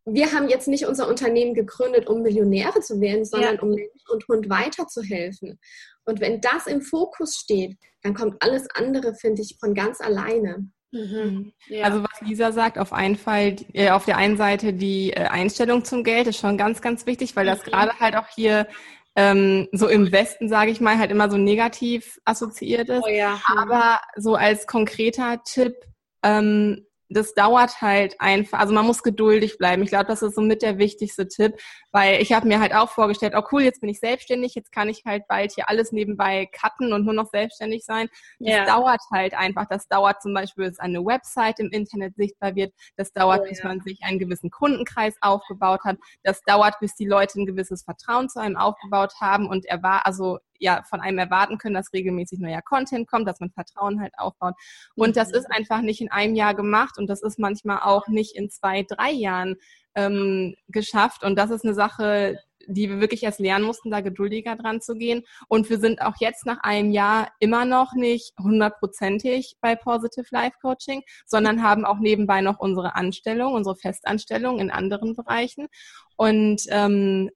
wir 0.06 0.32
haben 0.32 0.49
jetzt 0.49 0.68
nicht 0.68 0.87
unser 0.87 1.08
Unternehmen 1.08 1.54
gegründet, 1.54 2.08
um 2.08 2.23
Millionäre 2.23 2.80
zu 2.80 3.00
werden, 3.00 3.25
sondern 3.25 3.56
ja. 3.56 3.62
um 3.62 3.70
Mensch 3.70 3.90
und 4.11 4.28
Hund 4.28 4.50
weiterzuhelfen. 4.50 5.58
Und 6.04 6.20
wenn 6.20 6.40
das 6.40 6.66
im 6.66 6.82
Fokus 6.82 7.37
steht, 7.37 7.76
dann 8.02 8.12
kommt 8.14 8.42
alles 8.42 8.68
andere, 8.75 9.14
finde 9.14 9.40
ich, 9.40 9.56
von 9.58 9.75
ganz 9.75 10.02
alleine. 10.02 10.68
Mhm. 10.92 11.52
Ja. 11.68 11.84
Also 11.84 12.02
was 12.02 12.20
Lisa 12.20 12.52
sagt, 12.52 12.78
auf 12.78 12.92
einen 12.92 13.16
Fall, 13.16 13.56
äh, 13.73 13.90
auf 13.90 14.04
der 14.04 14.18
einen 14.18 14.37
Seite 14.37 14.75
die 14.75 15.11
äh, 15.11 15.25
Einstellung 15.25 15.84
zum 15.84 16.04
Geld 16.04 16.26
ist 16.26 16.38
schon 16.38 16.58
ganz, 16.58 16.82
ganz 16.82 17.06
wichtig, 17.06 17.34
weil 17.34 17.46
das 17.46 17.61
mhm. 17.61 17.70
gerade 17.70 17.99
halt 17.99 18.16
auch 18.16 18.28
hier 18.28 18.68
ähm, 19.16 19.68
so 19.73 19.88
im 19.88 20.11
Westen, 20.12 20.49
sage 20.49 20.71
ich 20.71 20.80
mal, 20.80 20.99
halt 20.99 21.11
immer 21.11 21.30
so 21.30 21.37
negativ 21.37 22.21
assoziiert 22.25 22.88
ist. 22.88 23.04
Oh 23.04 23.09
ja. 23.09 23.40
Aber 23.47 24.00
so 24.16 24.35
als 24.35 24.66
konkreter 24.66 25.42
Tipp, 25.44 25.75
ähm, 26.23 26.87
das 27.14 27.35
dauert 27.35 27.80
halt 27.80 28.21
einfach, 28.21 28.59
also 28.59 28.75
man 28.75 28.87
muss 28.87 29.02
geduldig 29.02 29.56
bleiben. 29.59 29.83
Ich 29.83 29.88
glaube, 29.88 30.06
das 30.06 30.23
ist 30.23 30.35
so 30.35 30.40
mit 30.40 30.62
der 30.62 30.78
wichtigste 30.78 31.28
Tipp, 31.28 31.54
weil 31.92 32.21
ich 32.21 32.33
habe 32.33 32.49
mir 32.49 32.61
halt 32.61 32.75
auch 32.75 32.90
vorgestellt, 32.90 33.35
oh 33.37 33.42
cool, 33.52 33.62
jetzt 33.62 33.80
bin 33.80 33.88
ich 33.88 34.00
selbstständig, 34.00 34.54
jetzt 34.54 34.73
kann 34.73 34.88
ich 34.88 35.04
halt 35.06 35.26
bald 35.28 35.52
hier 35.52 35.68
alles 35.68 35.92
nebenbei 35.92 36.49
cutten 36.52 36.92
und 36.92 37.04
nur 37.04 37.14
noch 37.14 37.30
selbstständig 37.30 37.85
sein. 37.85 38.09
Das 38.40 38.54
ja. 38.54 38.64
dauert 38.66 39.00
halt 39.12 39.35
einfach. 39.35 39.66
Das 39.68 39.87
dauert 39.87 40.23
zum 40.23 40.35
Beispiel, 40.35 40.68
bis 40.68 40.78
eine 40.80 41.04
Website 41.04 41.61
im 41.61 41.71
Internet 41.71 42.16
sichtbar 42.16 42.54
wird. 42.56 42.75
Das 42.97 43.12
dauert, 43.12 43.42
oh, 43.44 43.49
bis 43.49 43.61
ja. 43.61 43.68
man 43.68 43.80
sich 43.80 44.02
einen 44.02 44.18
gewissen 44.18 44.50
Kundenkreis 44.50 45.14
aufgebaut 45.21 45.80
hat. 45.85 45.97
Das 46.25 46.40
dauert, 46.42 46.78
bis 46.80 46.94
die 46.94 47.06
Leute 47.06 47.40
ein 47.40 47.47
gewisses 47.47 47.85
Vertrauen 47.85 48.28
zu 48.28 48.40
einem 48.40 48.56
aufgebaut 48.56 49.14
haben 49.21 49.47
und 49.49 49.66
er 49.66 49.83
war, 49.83 50.04
also 50.06 50.38
ja 50.58 50.82
von 50.88 51.00
einem 51.00 51.18
erwarten 51.18 51.58
können, 51.58 51.75
dass 51.75 51.92
regelmäßig 51.92 52.38
neuer 52.38 52.62
Content 52.62 53.08
kommt, 53.08 53.28
dass 53.28 53.40
man 53.40 53.50
Vertrauen 53.50 54.00
halt 54.00 54.12
aufbaut. 54.18 54.54
Und 54.94 55.16
das 55.16 55.30
mhm. 55.30 55.34
ist 55.37 55.46
einfach 55.50 55.80
nicht 55.80 56.00
in 56.00 56.11
einem 56.11 56.34
Jahr 56.34 56.54
gemacht 56.54 56.99
und 56.99 57.08
das 57.08 57.23
ist 57.23 57.38
manchmal 57.38 57.80
auch 57.80 58.08
nicht 58.08 58.37
in 58.37 58.50
zwei, 58.50 58.82
drei 58.82 59.11
Jahren 59.11 59.56
ähm, 59.94 60.54
geschafft. 60.68 61.25
Und 61.25 61.37
das 61.37 61.50
ist 61.50 61.64
eine 61.64 61.75
Sache, 61.75 62.38
die 62.66 62.88
wir 62.88 63.00
wirklich 63.00 63.23
erst 63.23 63.40
lernen 63.40 63.64
mussten, 63.64 63.90
da 63.90 64.00
geduldiger 64.00 64.56
dran 64.56 64.80
zu 64.80 64.94
gehen. 64.94 65.23
Und 65.49 65.68
wir 65.70 65.78
sind 65.78 66.00
auch 66.00 66.14
jetzt 66.18 66.46
nach 66.46 66.58
einem 66.62 66.90
Jahr 66.90 67.29
immer 67.38 67.64
noch 67.64 67.94
nicht 67.94 68.33
hundertprozentig 68.38 69.57
bei 69.61 69.76
Positive 69.76 70.26
Life 70.31 70.57
Coaching, 70.61 71.02
sondern 71.26 71.62
haben 71.62 71.85
auch 71.85 71.98
nebenbei 71.98 72.40
noch 72.40 72.59
unsere 72.59 72.94
Anstellung, 72.96 73.55
unsere 73.55 73.76
Festanstellung 73.76 74.59
in 74.59 74.70
anderen 74.70 75.14
Bereichen. 75.14 75.66
Und 76.16 76.62
ähm, 76.68 77.31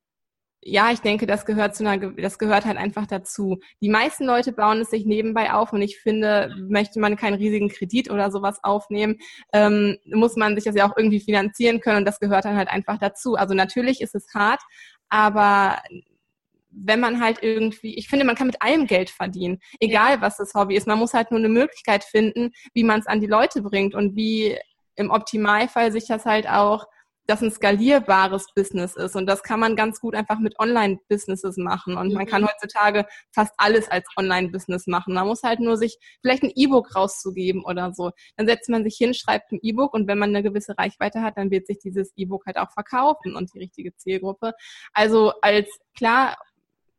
ja, 0.62 0.90
ich 0.90 1.00
denke, 1.00 1.26
das 1.26 1.46
gehört 1.46 1.76
zu 1.76 1.86
einer, 1.86 2.10
das 2.12 2.38
gehört 2.38 2.64
halt 2.64 2.76
einfach 2.76 3.06
dazu. 3.06 3.58
Die 3.80 3.88
meisten 3.88 4.24
Leute 4.24 4.52
bauen 4.52 4.80
es 4.80 4.90
sich 4.90 5.06
nebenbei 5.06 5.52
auf 5.52 5.72
und 5.72 5.82
ich 5.82 5.98
finde, 5.98 6.54
möchte 6.68 7.00
man 7.00 7.16
keinen 7.16 7.34
riesigen 7.34 7.68
Kredit 7.68 8.10
oder 8.10 8.30
sowas 8.30 8.58
aufnehmen, 8.62 9.18
ähm, 9.52 9.98
muss 10.06 10.36
man 10.36 10.54
sich 10.56 10.64
das 10.64 10.74
ja 10.74 10.90
auch 10.90 10.96
irgendwie 10.96 11.20
finanzieren 11.20 11.80
können 11.80 11.98
und 11.98 12.04
das 12.04 12.20
gehört 12.20 12.44
dann 12.44 12.56
halt 12.56 12.68
einfach 12.68 12.98
dazu. 12.98 13.36
Also 13.36 13.54
natürlich 13.54 14.00
ist 14.00 14.14
es 14.14 14.26
hart, 14.34 14.60
aber 15.08 15.80
wenn 16.70 17.00
man 17.00 17.20
halt 17.20 17.38
irgendwie, 17.42 17.94
ich 17.96 18.08
finde, 18.08 18.24
man 18.24 18.36
kann 18.36 18.46
mit 18.46 18.60
allem 18.60 18.86
Geld 18.86 19.10
verdienen, 19.10 19.58
egal 19.80 20.20
was 20.20 20.36
das 20.36 20.54
Hobby 20.54 20.76
ist. 20.76 20.86
Man 20.86 20.98
muss 20.98 21.14
halt 21.14 21.30
nur 21.30 21.40
eine 21.40 21.48
Möglichkeit 21.48 22.04
finden, 22.04 22.50
wie 22.74 22.84
man 22.84 23.00
es 23.00 23.06
an 23.06 23.20
die 23.20 23.26
Leute 23.26 23.62
bringt 23.62 23.94
und 23.94 24.16
wie 24.16 24.56
im 24.96 25.10
Optimalfall 25.10 25.92
sich 25.92 26.06
das 26.06 26.24
halt 26.24 26.48
auch 26.48 26.86
das 27.28 27.42
ein 27.42 27.50
skalierbares 27.50 28.46
Business 28.54 28.96
ist. 28.96 29.14
Und 29.14 29.26
das 29.26 29.42
kann 29.42 29.60
man 29.60 29.76
ganz 29.76 30.00
gut 30.00 30.14
einfach 30.14 30.38
mit 30.38 30.58
Online-Businesses 30.58 31.58
machen. 31.58 31.98
Und 31.98 32.14
man 32.14 32.26
kann 32.26 32.42
mhm. 32.42 32.46
heutzutage 32.48 33.06
fast 33.32 33.52
alles 33.58 33.86
als 33.90 34.06
Online-Business 34.16 34.86
machen. 34.86 35.12
Man 35.12 35.26
muss 35.26 35.42
halt 35.42 35.60
nur 35.60 35.76
sich 35.76 35.98
vielleicht 36.22 36.42
ein 36.42 36.52
E-Book 36.54 36.96
rauszugeben 36.96 37.64
oder 37.64 37.92
so. 37.92 38.12
Dann 38.36 38.46
setzt 38.46 38.70
man 38.70 38.82
sich 38.82 38.96
hin, 38.96 39.12
schreibt 39.12 39.52
ein 39.52 39.58
E-Book 39.62 39.92
und 39.92 40.08
wenn 40.08 40.18
man 40.18 40.30
eine 40.30 40.42
gewisse 40.42 40.76
Reichweite 40.78 41.20
hat, 41.20 41.36
dann 41.36 41.50
wird 41.50 41.66
sich 41.66 41.78
dieses 41.78 42.12
E-Book 42.16 42.46
halt 42.46 42.56
auch 42.56 42.72
verkaufen 42.72 43.36
und 43.36 43.52
die 43.52 43.58
richtige 43.58 43.94
Zielgruppe. 43.94 44.54
Also 44.94 45.34
als 45.42 45.68
klar, 45.94 46.38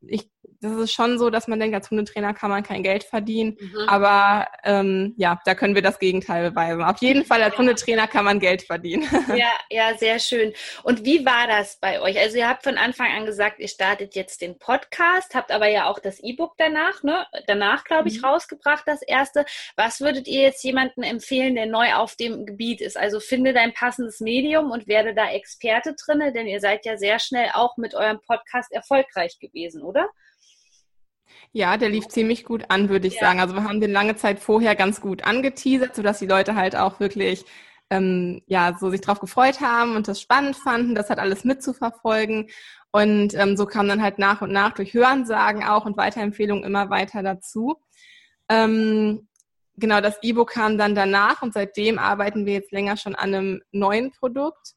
ich 0.02 0.30
das 0.62 0.74
ist 0.74 0.92
schon 0.92 1.18
so, 1.18 1.30
dass 1.30 1.48
man 1.48 1.60
denkt, 1.60 1.76
als 1.76 1.90
Hundetrainer 1.90 2.34
kann 2.34 2.50
man 2.50 2.64
kein 2.64 2.84
Geld 2.84 3.04
verdienen. 3.04 3.58
Mhm. 3.60 3.88
Aber 3.88 4.48
ähm, 4.64 5.14
ja, 5.18 5.40
da 5.46 5.56
können 5.56 5.76
wir 5.76 5.82
das 5.82 6.00
Gegenteil 6.00 6.52
beweisen. 6.52 6.84
Auf 6.84 6.98
jeden 7.02 7.26
Fall 7.26 7.42
als 7.42 7.58
Hundetrainer 7.58 8.08
kann 8.08 8.26
man 8.26 8.40
Geld 8.40 8.64
verdienen. 8.64 9.08
Ja, 9.30 9.52
ja, 9.70 9.96
sehr 9.98 10.20
schön. 10.20 10.54
Und 10.84 11.06
wie 11.06 11.26
war 11.26 11.48
das 11.48 11.78
bei 11.80 12.02
euch? 12.02 12.18
Also 12.20 12.38
ihr 12.38 12.48
habt 12.48 12.64
von 12.64 12.78
Anfang 12.78 13.12
an 13.12 13.26
gesagt, 13.26 13.60
ihr 13.60 13.68
startet 13.68 14.16
jetzt 14.16 14.42
den 14.42 14.58
Podcast, 14.58 15.36
habt 15.36 15.52
aber 15.52 15.68
ja 15.68 15.86
auch 15.86 16.00
das 16.00 16.20
E-Book 16.20 16.56
danach, 16.58 17.04
ne? 17.04 17.26
Danach, 17.48 17.84
glaube 17.84 18.10
ich, 18.10 18.20
mhm. 18.20 18.26
rausgebracht, 18.26 18.84
das 18.86 19.02
erste. 19.02 19.46
Was 19.76 20.02
würdet 20.02 20.28
ihr 20.28 20.42
jetzt 20.42 20.64
jemandem 20.64 21.04
empfehlen, 21.04 21.56
der 21.56 21.68
neu 21.68 21.94
auf 21.94 22.16
dem 22.16 22.46
Gebiet 22.46 22.82
ist? 22.82 22.98
Also 22.98 23.20
finde 23.20 23.54
dein 23.54 23.74
passendes 23.74 24.20
Medium 24.20 24.72
und 24.72 24.88
werde 24.88 25.14
da 25.14 25.30
Experte 25.30 25.96
drinne, 25.96 26.34
denn 26.34 26.48
ihr 26.48 26.60
seid 26.60 26.86
ja 26.86 26.98
sehr 26.98 27.20
schnell 27.20 27.52
auch 27.54 27.78
mit 27.78 27.94
eurem 27.94 28.20
Podcast 28.20 28.72
erfolgreich 28.72 29.38
gewesen, 29.40 29.84
oder? 29.84 30.10
Ja, 31.52 31.78
der 31.78 31.90
lief 31.90 32.08
ziemlich 32.08 32.44
gut 32.44 32.66
an, 32.70 32.90
würde 32.90 33.08
ich 33.08 33.16
ja. 33.16 33.22
sagen. 33.22 33.40
Also 33.40 33.56
wir 33.56 33.64
haben 33.64 33.82
den 33.82 33.92
lange 33.92 34.16
Zeit 34.16 34.40
vorher 34.40 34.76
ganz 34.76 35.02
gut 35.02 35.24
angeteasert, 35.24 35.96
sodass 35.96 36.20
die 36.20 36.28
Leute 36.28 36.56
halt 36.56 36.76
auch 36.76 37.00
wirklich 37.00 37.46
ähm, 37.90 38.42
ja 38.48 38.78
so 38.80 38.90
sich 38.90 39.02
drauf 39.02 39.20
gefreut 39.20 39.62
haben 39.62 39.96
und 39.96 40.08
das 40.08 40.22
spannend 40.22 40.56
fanden, 40.56 40.96
das 40.96 41.10
hat 41.10 41.20
alles 41.20 41.44
mitzuverfolgen. 41.44 42.50
Und 42.92 43.36
ähm, 43.36 43.56
so 43.56 43.66
kam 43.66 43.88
dann 43.88 44.02
halt 44.02 44.20
nach 44.20 44.42
und 44.42 44.52
nach 44.52 44.74
durch 44.74 44.94
Hörensagen 44.94 45.64
auch 45.64 45.86
und 45.86 45.98
Weiterempfehlungen 45.98 46.64
immer 46.64 46.90
weiter 46.90 47.22
dazu. 47.22 47.82
Ähm, 48.50 49.28
genau, 49.76 50.02
das 50.02 50.18
E-Book 50.24 50.52
kam 50.52 50.78
dann 50.78 50.96
danach 50.96 51.42
und 51.42 51.54
seitdem 51.54 52.00
arbeiten 52.00 52.46
wir 52.46 52.54
jetzt 52.54 52.72
länger 52.72 52.98
schon 52.98 53.16
an 53.16 53.34
einem 53.34 53.62
neuen 53.72 54.12
Produkt. 54.12 54.74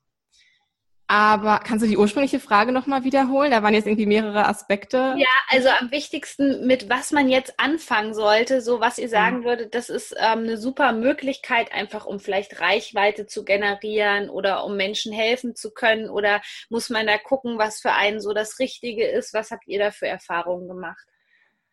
Aber 1.12 1.58
kannst 1.58 1.84
du 1.84 1.88
die 1.90 1.98
ursprüngliche 1.98 2.40
Frage 2.40 2.72
nochmal 2.72 3.04
wiederholen? 3.04 3.50
Da 3.50 3.62
waren 3.62 3.74
jetzt 3.74 3.86
irgendwie 3.86 4.06
mehrere 4.06 4.48
Aspekte. 4.48 5.14
Ja, 5.18 5.28
also 5.48 5.68
am 5.68 5.90
wichtigsten, 5.90 6.66
mit 6.66 6.88
was 6.88 7.12
man 7.12 7.28
jetzt 7.28 7.60
anfangen 7.60 8.14
sollte, 8.14 8.62
so 8.62 8.80
was 8.80 8.96
ihr 8.96 9.10
sagen 9.10 9.40
mhm. 9.40 9.44
würdet, 9.44 9.74
das 9.74 9.90
ist 9.90 10.14
ähm, 10.18 10.38
eine 10.38 10.56
super 10.56 10.92
Möglichkeit, 10.92 11.70
einfach 11.70 12.06
um 12.06 12.18
vielleicht 12.18 12.62
Reichweite 12.62 13.26
zu 13.26 13.44
generieren 13.44 14.30
oder 14.30 14.64
um 14.64 14.78
Menschen 14.78 15.12
helfen 15.12 15.54
zu 15.54 15.74
können. 15.74 16.08
Oder 16.08 16.40
muss 16.70 16.88
man 16.88 17.06
da 17.06 17.18
gucken, 17.18 17.58
was 17.58 17.82
für 17.82 17.92
einen 17.92 18.22
so 18.22 18.32
das 18.32 18.58
Richtige 18.58 19.06
ist? 19.06 19.34
Was 19.34 19.50
habt 19.50 19.68
ihr 19.68 19.80
da 19.80 19.90
für 19.90 20.06
Erfahrungen 20.06 20.66
gemacht? 20.66 21.06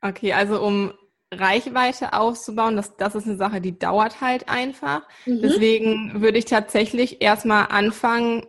Okay, 0.02 0.34
also 0.34 0.62
um 0.62 0.94
Reichweite 1.34 2.12
aufzubauen, 2.12 2.76
das, 2.76 2.98
das 2.98 3.16
ist 3.16 3.26
eine 3.26 3.38
Sache, 3.38 3.62
die 3.62 3.80
dauert 3.80 4.20
halt 4.20 4.50
einfach. 4.50 5.08
Mhm. 5.26 5.42
Deswegen 5.44 6.22
würde 6.22 6.40
ich 6.40 6.46
tatsächlich 6.46 7.22
erstmal 7.22 7.68
anfangen, 7.70 8.46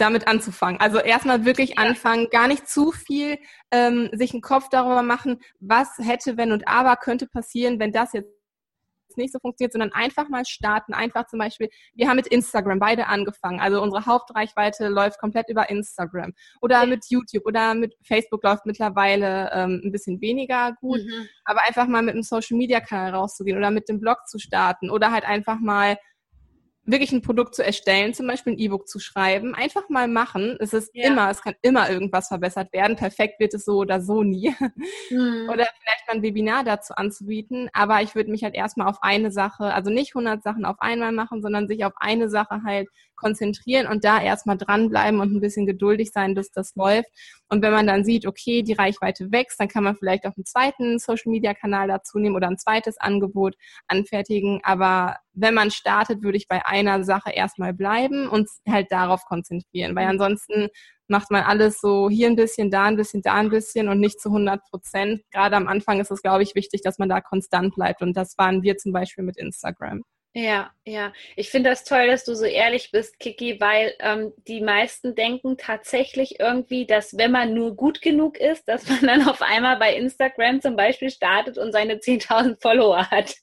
damit 0.00 0.26
anzufangen. 0.26 0.80
Also 0.80 0.98
erstmal 0.98 1.44
wirklich 1.44 1.78
anfangen, 1.78 2.28
gar 2.30 2.48
nicht 2.48 2.68
zu 2.68 2.92
viel 2.92 3.38
ähm, 3.70 4.10
sich 4.12 4.32
einen 4.32 4.42
Kopf 4.42 4.68
darüber 4.70 5.02
machen, 5.02 5.40
was 5.60 5.98
hätte, 5.98 6.36
wenn 6.36 6.52
und 6.52 6.66
aber 6.68 6.96
könnte 6.96 7.26
passieren, 7.26 7.78
wenn 7.78 7.92
das 7.92 8.12
jetzt 8.12 8.40
nicht 9.16 9.32
so 9.32 9.38
funktioniert, 9.38 9.72
sondern 9.72 9.92
einfach 9.92 10.28
mal 10.28 10.44
starten. 10.44 10.94
Einfach 10.94 11.26
zum 11.26 11.38
Beispiel, 11.38 11.68
wir 11.94 12.08
haben 12.08 12.16
mit 12.16 12.26
Instagram 12.26 12.78
beide 12.78 13.06
angefangen. 13.06 13.60
Also 13.60 13.80
unsere 13.82 14.06
Hauptreichweite 14.06 14.88
läuft 14.88 15.18
komplett 15.18 15.48
über 15.48 15.70
Instagram. 15.70 16.32
Oder 16.60 16.86
mit 16.86 17.06
YouTube 17.08 17.46
oder 17.46 17.74
mit 17.74 17.94
Facebook 18.02 18.42
läuft 18.42 18.66
mittlerweile 18.66 19.50
ähm, 19.52 19.82
ein 19.84 19.92
bisschen 19.92 20.20
weniger 20.20 20.76
gut. 20.80 21.00
Mhm. 21.00 21.28
Aber 21.44 21.60
einfach 21.66 21.86
mal 21.86 22.02
mit 22.02 22.14
einem 22.14 22.22
Social 22.22 22.56
Media 22.56 22.80
Kanal 22.80 23.14
rauszugehen 23.14 23.58
oder 23.58 23.70
mit 23.70 23.88
dem 23.88 24.00
Blog 24.00 24.26
zu 24.26 24.38
starten 24.38 24.90
oder 24.90 25.12
halt 25.12 25.24
einfach 25.24 25.58
mal 25.60 25.96
wirklich 26.90 27.12
ein 27.12 27.22
Produkt 27.22 27.54
zu 27.54 27.64
erstellen, 27.64 28.14
zum 28.14 28.26
Beispiel 28.26 28.54
ein 28.54 28.58
E-Book 28.58 28.88
zu 28.88 28.98
schreiben, 28.98 29.54
einfach 29.54 29.88
mal 29.88 30.08
machen. 30.08 30.56
Es 30.60 30.72
ist 30.72 30.90
ja. 30.94 31.06
immer, 31.06 31.30
es 31.30 31.42
kann 31.42 31.54
immer 31.62 31.90
irgendwas 31.90 32.28
verbessert 32.28 32.72
werden. 32.72 32.96
Perfekt 32.96 33.40
wird 33.40 33.54
es 33.54 33.64
so 33.64 33.78
oder 33.78 34.00
so 34.00 34.22
nie. 34.22 34.54
Mhm. 35.10 35.48
Oder 35.48 35.66
vielleicht 35.80 36.06
mal 36.06 36.16
ein 36.16 36.22
Webinar 36.22 36.64
dazu 36.64 36.94
anzubieten. 36.94 37.68
Aber 37.72 38.02
ich 38.02 38.14
würde 38.14 38.30
mich 38.30 38.44
halt 38.44 38.54
erstmal 38.54 38.88
auf 38.88 39.02
eine 39.02 39.30
Sache, 39.30 39.74
also 39.74 39.90
nicht 39.90 40.14
100 40.14 40.42
Sachen 40.42 40.64
auf 40.64 40.76
einmal 40.80 41.12
machen, 41.12 41.42
sondern 41.42 41.68
sich 41.68 41.84
auf 41.84 41.92
eine 41.96 42.28
Sache 42.28 42.62
halt 42.64 42.88
konzentrieren 43.20 43.86
und 43.86 44.04
da 44.04 44.20
erstmal 44.20 44.56
dranbleiben 44.56 45.20
und 45.20 45.32
ein 45.32 45.40
bisschen 45.40 45.66
geduldig 45.66 46.10
sein, 46.12 46.34
bis 46.34 46.50
das 46.50 46.74
läuft. 46.74 47.08
Und 47.48 47.62
wenn 47.62 47.72
man 47.72 47.86
dann 47.86 48.04
sieht, 48.04 48.26
okay, 48.26 48.62
die 48.62 48.72
Reichweite 48.72 49.30
wächst, 49.30 49.60
dann 49.60 49.68
kann 49.68 49.84
man 49.84 49.96
vielleicht 49.96 50.24
auch 50.24 50.36
einen 50.36 50.46
zweiten 50.46 50.98
Social-Media-Kanal 50.98 51.88
dazu 51.88 52.18
nehmen 52.18 52.36
oder 52.36 52.48
ein 52.48 52.58
zweites 52.58 52.98
Angebot 52.98 53.54
anfertigen. 53.88 54.60
Aber 54.62 55.16
wenn 55.32 55.54
man 55.54 55.70
startet, 55.70 56.22
würde 56.22 56.38
ich 56.38 56.48
bei 56.48 56.64
einer 56.64 57.04
Sache 57.04 57.30
erstmal 57.30 57.72
bleiben 57.74 58.28
und 58.28 58.48
halt 58.68 58.90
darauf 58.90 59.24
konzentrieren, 59.24 59.94
weil 59.94 60.06
ansonsten 60.06 60.68
macht 61.08 61.30
man 61.30 61.42
alles 61.42 61.80
so 61.80 62.08
hier 62.08 62.28
ein 62.28 62.36
bisschen, 62.36 62.70
da 62.70 62.84
ein 62.84 62.96
bisschen, 62.96 63.20
da 63.22 63.34
ein 63.34 63.50
bisschen 63.50 63.88
und 63.88 63.98
nicht 63.98 64.20
zu 64.20 64.28
100 64.28 64.62
Prozent. 64.70 65.22
Gerade 65.32 65.56
am 65.56 65.66
Anfang 65.66 66.00
ist 66.00 66.12
es, 66.12 66.22
glaube 66.22 66.44
ich, 66.44 66.54
wichtig, 66.54 66.82
dass 66.82 66.98
man 66.98 67.08
da 67.08 67.20
konstant 67.20 67.74
bleibt 67.74 68.00
und 68.00 68.16
das 68.16 68.38
waren 68.38 68.62
wir 68.62 68.76
zum 68.76 68.92
Beispiel 68.92 69.24
mit 69.24 69.36
Instagram. 69.36 70.02
Ja, 70.32 70.70
ja. 70.84 71.12
Ich 71.34 71.50
finde 71.50 71.70
das 71.70 71.82
toll, 71.82 72.06
dass 72.06 72.24
du 72.24 72.34
so 72.34 72.44
ehrlich 72.44 72.92
bist, 72.92 73.18
Kiki, 73.18 73.60
weil 73.60 73.94
ähm, 73.98 74.32
die 74.46 74.60
meisten 74.60 75.16
denken 75.16 75.56
tatsächlich 75.58 76.38
irgendwie, 76.38 76.86
dass 76.86 77.18
wenn 77.18 77.32
man 77.32 77.52
nur 77.52 77.74
gut 77.74 78.00
genug 78.00 78.38
ist, 78.38 78.68
dass 78.68 78.88
man 78.88 79.00
dann 79.06 79.28
auf 79.28 79.42
einmal 79.42 79.76
bei 79.78 79.94
Instagram 79.96 80.60
zum 80.60 80.76
Beispiel 80.76 81.10
startet 81.10 81.58
und 81.58 81.72
seine 81.72 81.94
10.000 81.94 82.60
Follower 82.62 83.10
hat. 83.10 83.34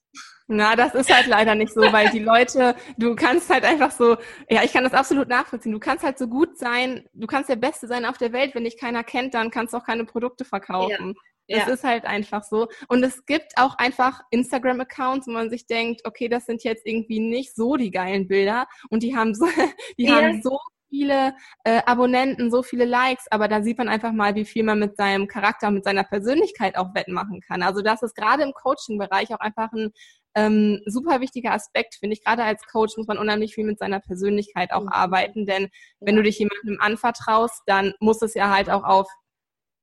Na, 0.49 0.77
das 0.77 0.95
ist 0.95 1.13
halt 1.13 1.27
leider 1.27 1.55
nicht 1.55 1.73
so, 1.73 1.81
weil 1.81 2.09
die 2.09 2.19
Leute, 2.19 2.73
du 2.97 3.15
kannst 3.15 3.49
halt 3.49 3.65
einfach 3.65 3.91
so, 3.91 4.15
ja, 4.49 4.63
ich 4.63 4.71
kann 4.71 4.85
das 4.85 4.93
absolut 4.93 5.27
nachvollziehen. 5.27 5.73
Du 5.73 5.79
kannst 5.79 6.05
halt 6.05 6.17
so 6.17 6.27
gut 6.27 6.57
sein, 6.57 7.05
du 7.11 7.27
kannst 7.27 7.49
der 7.49 7.57
Beste 7.57 7.85
sein 7.87 8.05
auf 8.05 8.17
der 8.17 8.31
Welt. 8.31 8.55
Wenn 8.55 8.63
dich 8.63 8.79
keiner 8.79 9.03
kennt, 9.03 9.33
dann 9.33 9.51
kannst 9.51 9.73
du 9.73 9.77
auch 9.77 9.83
keine 9.83 10.05
Produkte 10.05 10.45
verkaufen. 10.45 11.15
Ja. 11.15 11.21
Das 11.47 11.67
ja. 11.67 11.73
ist 11.73 11.83
halt 11.83 12.05
einfach 12.05 12.43
so. 12.43 12.67
Und 12.87 13.03
es 13.03 13.25
gibt 13.25 13.53
auch 13.57 13.77
einfach 13.77 14.21
Instagram-Accounts, 14.31 15.27
wo 15.27 15.31
man 15.31 15.49
sich 15.49 15.65
denkt, 15.65 16.01
okay, 16.05 16.27
das 16.27 16.45
sind 16.45 16.63
jetzt 16.63 16.85
irgendwie 16.85 17.19
nicht 17.19 17.55
so 17.55 17.75
die 17.75 17.91
geilen 17.91 18.27
Bilder 18.27 18.67
und 18.89 19.03
die 19.03 19.15
haben 19.15 19.33
so, 19.33 19.45
die 19.97 20.05
ja. 20.05 20.15
haben 20.15 20.41
so 20.41 20.59
viele 20.89 21.33
äh, 21.63 21.81
Abonnenten, 21.85 22.51
so 22.51 22.63
viele 22.63 22.85
Likes, 22.85 23.25
aber 23.29 23.47
da 23.47 23.61
sieht 23.61 23.77
man 23.77 23.89
einfach 23.89 24.11
mal, 24.11 24.35
wie 24.35 24.45
viel 24.45 24.63
man 24.63 24.79
mit 24.79 24.97
seinem 24.97 25.27
Charakter, 25.27 25.71
mit 25.71 25.83
seiner 25.83 26.03
Persönlichkeit 26.03 26.77
auch 26.77 26.93
wettmachen 26.95 27.41
kann. 27.41 27.61
Also 27.61 27.81
das 27.81 28.01
ist 28.03 28.15
gerade 28.15 28.43
im 28.43 28.53
Coaching-Bereich 28.53 29.33
auch 29.33 29.39
einfach 29.39 29.71
ein 29.73 29.91
ähm, 30.35 30.81
super 30.85 31.19
wichtiger 31.19 31.51
Aspekt, 31.51 31.95
finde 31.95 32.13
ich. 32.13 32.23
Gerade 32.23 32.43
als 32.43 32.65
Coach 32.67 32.95
muss 32.97 33.07
man 33.07 33.17
unheimlich 33.17 33.55
viel 33.55 33.65
mit 33.65 33.79
seiner 33.79 33.99
Persönlichkeit 33.99 34.71
auch 34.71 34.83
mhm. 34.83 34.89
arbeiten, 34.89 35.45
denn 35.45 35.69
wenn 35.99 36.15
du 36.15 36.23
dich 36.23 36.39
jemandem 36.39 36.77
anvertraust, 36.79 37.63
dann 37.65 37.93
muss 37.99 38.21
es 38.21 38.33
ja 38.33 38.49
halt 38.53 38.69
auch 38.69 38.83
auf 38.83 39.07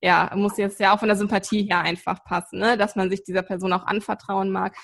ja, 0.04 0.30
muss 0.34 0.58
jetzt 0.58 0.78
ja 0.80 0.94
auch 0.94 0.98
von 0.98 1.08
der 1.08 1.16
Sympathie 1.16 1.62
her 1.62 1.80
einfach 1.80 2.22
passen, 2.24 2.58
ne? 2.58 2.76
dass 2.76 2.94
man 2.94 3.08
sich 3.08 3.24
dieser 3.24 3.40
Person 3.40 3.72
auch 3.72 3.86
anvertrauen 3.86 4.50
mag. 4.50 4.76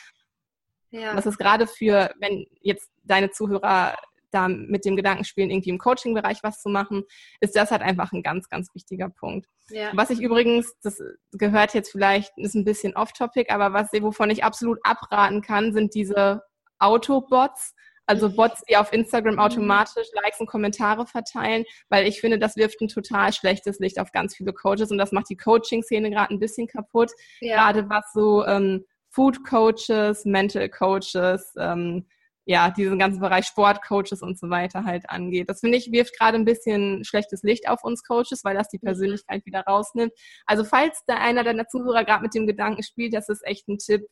Ja. 0.90 1.14
Das 1.14 1.26
ist 1.26 1.37
gerade 1.37 1.66
für, 1.66 2.11
wenn 2.20 2.46
jetzt 2.62 2.90
deine 3.04 3.30
Zuhörer 3.30 3.98
da 4.30 4.48
mit 4.48 4.87
dem 4.87 4.96
Gedanken 4.96 5.24
spielen, 5.24 5.50
irgendwie 5.50 5.68
im 5.68 5.78
Coaching-Bereich 5.78 6.38
was 6.42 6.62
zu 6.62 6.70
machen, 6.70 7.02
ist 7.40 7.54
das 7.54 7.70
halt 7.70 7.83
einfach 7.83 8.12
ein 8.12 8.22
ganz, 8.22 8.48
ganz 8.48 8.74
wichtiger 8.74 9.11
Punkt. 9.11 9.46
Ja. 9.68 9.90
Was 9.92 10.09
ich 10.09 10.22
übrigens, 10.22 10.72
das 10.83 11.02
gehört 11.33 11.74
jetzt 11.74 11.90
vielleicht, 11.90 12.33
ist 12.38 12.54
ein 12.54 12.64
bisschen 12.64 12.96
off-topic, 12.96 13.52
aber 13.52 13.74
was, 13.74 13.92
wovon 13.92 14.30
ich 14.30 14.42
absolut 14.42 14.78
abraten 14.85 15.42
kann, 15.42 15.74
sind 15.74 15.94
diese 15.94 16.42
Autobots, 16.78 17.74
also 18.11 18.29
Bots, 18.29 18.62
die 18.68 18.77
auf 18.77 18.92
Instagram 18.92 19.38
automatisch 19.38 20.09
Likes 20.14 20.40
und 20.40 20.49
Kommentare 20.49 21.07
verteilen, 21.07 21.64
weil 21.90 22.09
ich 22.09 22.20
finde, 22.20 22.40
das 22.40 22.57
wirft 22.57 22.81
ein 22.81 22.88
total 22.88 23.33
schlechtes 23.33 23.79
Licht 23.79 24.01
auf 24.01 24.11
ganz 24.11 24.35
viele 24.35 24.53
Coaches 24.53 24.90
und 24.90 24.99
das 24.99 25.12
macht 25.12 25.31
die 25.31 25.37
Coaching-Szene 25.37 26.11
gerade 26.11 26.35
ein 26.35 26.40
bisschen 26.40 26.66
kaputt. 26.66 27.12
Ja. 27.40 27.57
Gerade 27.57 27.88
was 27.88 28.12
so 28.12 28.44
ähm, 28.44 28.85
Food 29.11 29.44
Coaches, 29.44 30.25
Mental 30.25 30.68
Coaches, 30.68 31.55
ähm, 31.57 32.07
ja, 32.46 32.70
diesen 32.70 32.99
ganzen 32.99 33.20
Bereich 33.20 33.46
Sportcoaches 33.46 34.23
und 34.23 34.37
so 34.37 34.51
weiter 34.51 34.85
halt 34.85 35.09
angeht. 35.09 35.49
Das 35.49 35.61
finde 35.61 35.79
ich, 35.79 35.92
wirft 35.92 36.18
gerade 36.18 36.37
ein 36.37 36.44
bisschen 36.44 37.05
schlechtes 37.05 37.44
Licht 37.44 37.68
auf 37.68 37.85
uns 37.85 38.03
Coaches, 38.03 38.42
weil 38.42 38.57
das 38.57 38.68
die. 38.68 38.81
Persönlichkeit 38.81 39.46
wieder 39.46 39.61
rausnimmt. 39.61 40.12
Also 40.46 40.64
falls 40.64 41.05
da 41.07 41.14
einer 41.16 41.44
deiner 41.44 41.68
Zuhörer 41.68 42.03
gerade 42.03 42.23
mit 42.23 42.35
dem 42.35 42.49
Gedanken 42.49 42.83
spielt, 42.83 43.14
das 43.14 43.29
ist 43.29 43.46
echt 43.46 43.68
ein 43.68 43.79
Tipp, 43.79 44.07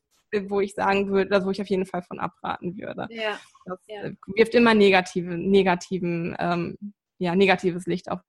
wo 0.49 0.61
ich 0.61 0.75
sagen 0.75 1.09
würde, 1.09 1.35
also 1.35 1.47
wo 1.47 1.51
ich 1.51 1.61
auf 1.61 1.69
jeden 1.69 1.87
Fall 1.87 2.03
von 2.03 2.19
abraten 2.21 2.77
würde. 2.77 3.07
Ja. 3.11 3.38
Das 3.64 3.79
ja. 3.87 4.03
Äh, 4.03 4.14
wirft 4.27 4.55
immer 4.55 4.75
negative, 4.75 5.37
negativen, 5.37 6.37
ähm, 6.38 6.77
ja, 7.19 7.35
negatives 7.35 7.87
Licht 7.87 8.11
auf 8.11 8.21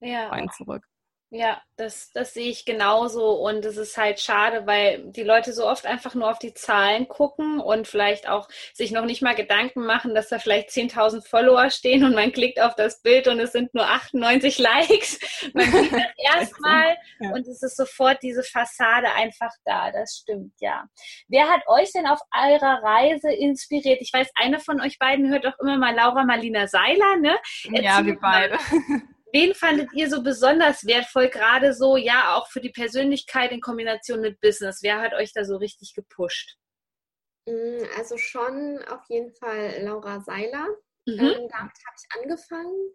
ja. 0.00 0.30
einen 0.30 0.50
zurück. 0.50 0.84
Ja, 1.30 1.60
das, 1.76 2.10
das 2.12 2.32
sehe 2.32 2.48
ich 2.48 2.64
genauso 2.64 3.32
und 3.32 3.62
es 3.66 3.76
ist 3.76 3.98
halt 3.98 4.18
schade, 4.18 4.66
weil 4.66 5.12
die 5.12 5.24
Leute 5.24 5.52
so 5.52 5.66
oft 5.66 5.84
einfach 5.84 6.14
nur 6.14 6.30
auf 6.30 6.38
die 6.38 6.54
Zahlen 6.54 7.06
gucken 7.06 7.60
und 7.60 7.86
vielleicht 7.86 8.26
auch 8.30 8.48
sich 8.72 8.92
noch 8.92 9.04
nicht 9.04 9.20
mal 9.20 9.34
Gedanken 9.34 9.84
machen, 9.84 10.14
dass 10.14 10.30
da 10.30 10.38
vielleicht 10.38 10.70
10.000 10.70 11.28
Follower 11.28 11.68
stehen 11.68 12.04
und 12.04 12.14
man 12.14 12.32
klickt 12.32 12.58
auf 12.58 12.74
das 12.76 13.02
Bild 13.02 13.28
und 13.28 13.40
es 13.40 13.52
sind 13.52 13.74
nur 13.74 13.86
98 13.86 14.58
Likes. 14.58 15.18
Man 15.52 15.70
sieht 15.70 15.92
das 15.92 16.02
erstmal 16.34 16.96
ja. 17.20 17.30
und 17.32 17.46
es 17.46 17.62
ist 17.62 17.76
sofort 17.76 18.22
diese 18.22 18.42
Fassade 18.42 19.12
einfach 19.12 19.52
da. 19.66 19.92
Das 19.92 20.16
stimmt, 20.22 20.54
ja. 20.60 20.86
Wer 21.28 21.46
hat 21.46 21.60
euch 21.66 21.92
denn 21.92 22.06
auf 22.06 22.20
eurer 22.32 22.82
Reise 22.82 23.30
inspiriert? 23.30 24.00
Ich 24.00 24.14
weiß, 24.14 24.30
eine 24.34 24.60
von 24.60 24.80
euch 24.80 24.98
beiden 24.98 25.28
hört 25.30 25.44
doch 25.44 25.58
immer 25.60 25.76
mal 25.76 25.94
Laura 25.94 26.24
Marlina 26.24 26.66
Seiler, 26.68 27.16
ne? 27.20 27.36
Erzähl 27.64 27.84
ja, 27.84 28.06
wir 28.06 28.18
beide. 28.18 28.56
Wen 29.32 29.54
fandet 29.54 29.92
ihr 29.92 30.08
so 30.08 30.22
besonders 30.22 30.86
wertvoll, 30.86 31.28
gerade 31.28 31.74
so, 31.74 31.96
ja, 31.96 32.34
auch 32.34 32.48
für 32.48 32.60
die 32.60 32.70
Persönlichkeit 32.70 33.52
in 33.52 33.60
Kombination 33.60 34.20
mit 34.20 34.40
Business? 34.40 34.80
Wer 34.82 35.00
hat 35.00 35.12
euch 35.14 35.32
da 35.32 35.44
so 35.44 35.56
richtig 35.56 35.94
gepusht? 35.94 36.56
Mm, 37.46 37.84
also 37.96 38.16
schon 38.16 38.82
auf 38.88 39.02
jeden 39.08 39.32
Fall 39.34 39.82
Laura 39.82 40.20
Seiler. 40.20 40.66
Mhm. 41.06 41.18
Ähm, 41.18 41.48
damit 41.48 41.52
habe 41.52 41.96
ich 41.96 42.22
angefangen. 42.22 42.92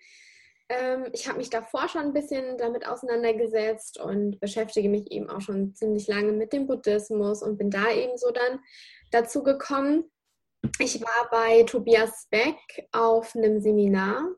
Ähm, 0.70 1.10
ich 1.14 1.28
habe 1.28 1.38
mich 1.38 1.50
davor 1.50 1.88
schon 1.90 2.02
ein 2.02 2.14
bisschen 2.14 2.58
damit 2.58 2.88
auseinandergesetzt 2.88 4.00
und 4.00 4.40
beschäftige 4.40 4.90
mich 4.90 5.12
eben 5.12 5.30
auch 5.30 5.42
schon 5.42 5.76
ziemlich 5.76 6.08
lange 6.08 6.32
mit 6.32 6.54
dem 6.54 6.68
Buddhismus 6.68 7.44
und 7.44 7.58
bin 7.58 7.70
da 7.70 7.92
eben 7.92 8.18
so 8.18 8.32
dann 8.32 8.60
dazu 9.12 9.44
gekommen. 9.44 10.10
Ich 10.80 11.02
war 11.02 11.30
bei 11.30 11.64
Tobias 11.64 12.28
Beck 12.30 12.58
auf 12.92 13.36
einem 13.36 13.60
Seminar 13.60 14.30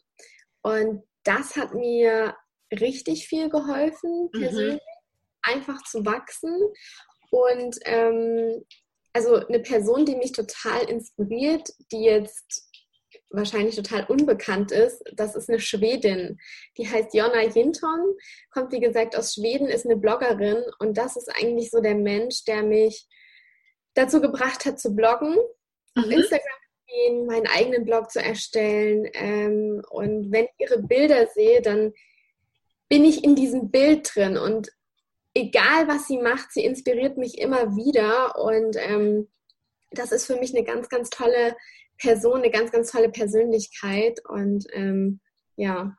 und 0.63 1.03
das 1.25 1.55
hat 1.55 1.73
mir 1.73 2.35
richtig 2.71 3.27
viel 3.27 3.49
geholfen, 3.49 4.29
mhm. 4.33 4.39
persönlich, 4.39 4.75
mhm. 4.75 5.53
einfach 5.53 5.83
zu 5.83 6.05
wachsen. 6.05 6.55
Und 7.31 7.77
ähm, 7.83 8.63
also 9.13 9.35
eine 9.35 9.59
Person, 9.59 10.05
die 10.05 10.15
mich 10.15 10.31
total 10.31 10.89
inspiriert, 10.89 11.69
die 11.91 12.03
jetzt 12.03 12.69
wahrscheinlich 13.29 13.75
total 13.75 14.05
unbekannt 14.05 14.71
ist, 14.71 15.03
das 15.13 15.35
ist 15.35 15.49
eine 15.49 15.59
Schwedin. 15.59 16.37
Die 16.77 16.89
heißt 16.89 17.13
Jonna 17.13 17.43
Jinton, 17.43 18.15
kommt 18.51 18.71
wie 18.71 18.79
gesagt 18.79 19.17
aus 19.17 19.33
Schweden, 19.33 19.67
ist 19.67 19.85
eine 19.85 19.97
Bloggerin 19.97 20.63
und 20.79 20.97
das 20.97 21.15
ist 21.15 21.29
eigentlich 21.29 21.71
so 21.71 21.81
der 21.81 21.95
Mensch, 21.95 22.45
der 22.45 22.63
mich 22.63 23.07
dazu 23.93 24.21
gebracht 24.21 24.65
hat 24.65 24.79
zu 24.79 24.95
bloggen. 24.95 25.35
Mhm. 25.95 26.03
Auf 26.03 26.09
Instagram 26.11 26.64
gehen, 26.87 27.25
meinen 27.25 27.47
eigenen 27.47 27.85
Blog 27.85 28.11
zu 28.11 28.21
erstellen. 28.21 29.07
Ähm, 29.13 29.81
und 29.89 30.31
wenn 30.31 30.45
ich 30.45 30.69
ihre 30.69 30.81
Bilder 30.81 31.27
sehe, 31.27 31.61
dann 31.61 31.93
bin 32.89 33.03
ich 33.03 33.23
in 33.23 33.35
diesem 33.35 33.71
Bild 33.71 34.09
drin. 34.13 34.37
Und 34.37 34.69
egal, 35.33 35.87
was 35.87 36.07
sie 36.07 36.17
macht, 36.17 36.51
sie 36.51 36.63
inspiriert 36.63 37.17
mich 37.17 37.39
immer 37.39 37.75
wieder. 37.75 38.37
Und 38.37 38.77
ähm, 38.79 39.27
das 39.91 40.11
ist 40.11 40.25
für 40.25 40.37
mich 40.37 40.55
eine 40.55 40.65
ganz, 40.65 40.89
ganz 40.89 41.09
tolle 41.09 41.55
Person, 41.97 42.39
eine 42.39 42.51
ganz, 42.51 42.71
ganz 42.71 42.91
tolle 42.91 43.09
Persönlichkeit. 43.09 44.19
Und 44.27 44.65
ähm, 44.73 45.19
ja. 45.55 45.95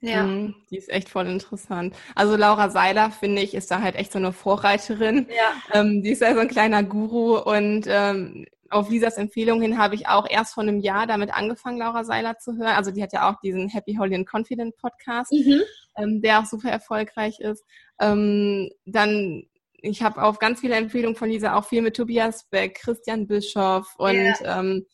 Ja. 0.00 0.24
Mhm, 0.24 0.56
die 0.68 0.78
ist 0.78 0.88
echt 0.88 1.08
voll 1.08 1.28
interessant. 1.28 1.94
Also 2.16 2.34
Laura 2.36 2.70
Seiler, 2.70 3.12
finde 3.12 3.40
ich, 3.40 3.54
ist 3.54 3.70
da 3.70 3.82
halt 3.82 3.94
echt 3.94 4.10
so 4.10 4.18
eine 4.18 4.32
Vorreiterin. 4.32 5.28
Ja. 5.30 5.80
Ähm, 5.80 6.02
die 6.02 6.10
ist 6.10 6.22
ja 6.22 6.34
so 6.34 6.40
ein 6.40 6.48
kleiner 6.48 6.82
Guru 6.82 7.38
und 7.38 7.84
ähm, 7.88 8.46
auf 8.72 8.90
Lisas 8.90 9.16
Empfehlung 9.16 9.60
hin 9.60 9.78
habe 9.78 9.94
ich 9.94 10.08
auch 10.08 10.28
erst 10.28 10.54
vor 10.54 10.62
einem 10.62 10.80
Jahr 10.80 11.06
damit 11.06 11.32
angefangen, 11.34 11.78
Laura 11.78 12.04
Seiler 12.04 12.38
zu 12.38 12.56
hören. 12.56 12.74
Also 12.76 12.90
die 12.90 13.02
hat 13.02 13.12
ja 13.12 13.30
auch 13.30 13.40
diesen 13.40 13.68
Happy, 13.68 13.94
Holy 13.94 14.14
and 14.14 14.28
Confident 14.32 14.76
Podcast, 14.76 15.32
mhm. 15.32 15.60
ähm, 15.96 16.22
der 16.22 16.40
auch 16.40 16.46
super 16.46 16.70
erfolgreich 16.70 17.40
ist. 17.40 17.64
Ähm, 18.00 18.70
dann 18.84 19.44
ich 19.84 20.02
habe 20.02 20.22
auf 20.22 20.38
ganz 20.38 20.60
viele 20.60 20.76
Empfehlungen 20.76 21.16
von 21.16 21.28
Lisa 21.28 21.54
auch 21.54 21.64
viel 21.64 21.82
mit 21.82 21.96
Tobias 21.96 22.44
Beck, 22.50 22.76
Christian 22.76 23.26
Bischoff 23.26 23.94
und 23.98 24.14
yeah. 24.14 24.60
ähm, 24.60 24.86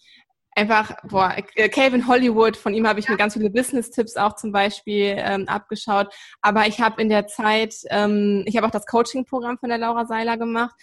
einfach, 0.58 0.96
boah, 1.04 1.36
äh, 1.54 1.68
Calvin 1.68 2.08
Hollywood, 2.08 2.56
von 2.56 2.74
ihm 2.74 2.86
habe 2.86 2.98
ich 2.98 3.06
ja. 3.06 3.12
mir 3.12 3.18
ganz 3.18 3.34
viele 3.34 3.50
Business-Tipps 3.50 4.16
auch 4.16 4.34
zum 4.34 4.50
Beispiel 4.50 5.14
ähm, 5.16 5.46
abgeschaut. 5.46 6.12
Aber 6.42 6.66
ich 6.66 6.80
habe 6.80 7.00
in 7.00 7.08
der 7.08 7.26
Zeit, 7.26 7.74
ähm, 7.90 8.42
ich 8.46 8.56
habe 8.56 8.66
auch 8.66 8.72
das 8.72 8.86
Coaching-Programm 8.86 9.58
von 9.58 9.68
der 9.68 9.78
Laura 9.78 10.06
Seiler 10.06 10.36
gemacht 10.36 10.74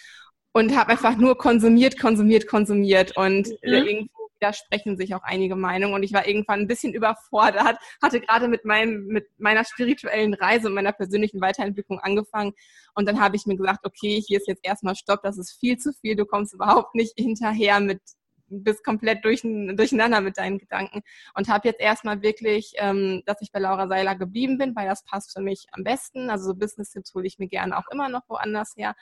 und 0.56 0.74
habe 0.74 0.92
einfach 0.92 1.18
nur 1.18 1.36
konsumiert, 1.36 2.00
konsumiert, 2.00 2.46
konsumiert 2.46 3.14
und 3.14 3.46
mhm. 3.48 3.56
irgendwie 3.62 4.10
widersprechen 4.40 4.96
sich 4.96 5.14
auch 5.14 5.22
einige 5.22 5.54
Meinungen 5.54 5.92
und 5.92 6.02
ich 6.02 6.14
war 6.14 6.26
irgendwann 6.26 6.60
ein 6.60 6.66
bisschen 6.66 6.94
überfordert, 6.94 7.76
hatte 8.02 8.20
gerade 8.20 8.48
mit 8.48 8.64
meinem, 8.64 9.06
mit 9.06 9.26
meiner 9.38 9.64
spirituellen 9.66 10.32
Reise 10.32 10.68
und 10.68 10.74
meiner 10.74 10.92
persönlichen 10.92 11.42
Weiterentwicklung 11.42 12.00
angefangen 12.00 12.54
und 12.94 13.06
dann 13.06 13.20
habe 13.20 13.36
ich 13.36 13.44
mir 13.44 13.56
gesagt, 13.56 13.84
okay, 13.84 14.22
hier 14.26 14.38
ist 14.38 14.48
jetzt 14.48 14.64
erstmal 14.64 14.96
Stopp, 14.96 15.20
das 15.22 15.36
ist 15.36 15.58
viel 15.60 15.76
zu 15.76 15.92
viel, 15.92 16.16
du 16.16 16.24
kommst 16.24 16.54
überhaupt 16.54 16.94
nicht 16.94 17.12
hinterher 17.18 17.78
mit 17.80 18.00
bist 18.48 18.84
komplett 18.84 19.24
durch, 19.24 19.42
durcheinander 19.42 20.20
mit 20.20 20.38
deinen 20.38 20.58
Gedanken 20.58 21.02
und 21.34 21.48
habe 21.48 21.68
jetzt 21.68 21.80
erstmal 21.80 22.22
wirklich, 22.22 22.74
ähm, 22.76 23.22
dass 23.26 23.42
ich 23.42 23.50
bei 23.50 23.58
Laura 23.58 23.88
Seiler 23.88 24.14
geblieben 24.14 24.56
bin, 24.56 24.76
weil 24.76 24.88
das 24.88 25.04
passt 25.04 25.32
für 25.36 25.42
mich 25.42 25.66
am 25.72 25.82
besten. 25.82 26.30
Also 26.30 26.50
so 26.50 26.54
Business-Tipps 26.54 27.12
hole 27.12 27.26
ich 27.26 27.40
mir 27.40 27.48
gerne 27.48 27.76
auch 27.76 27.88
immer 27.90 28.08
noch 28.08 28.22
woanders 28.28 28.74
her. 28.76 28.94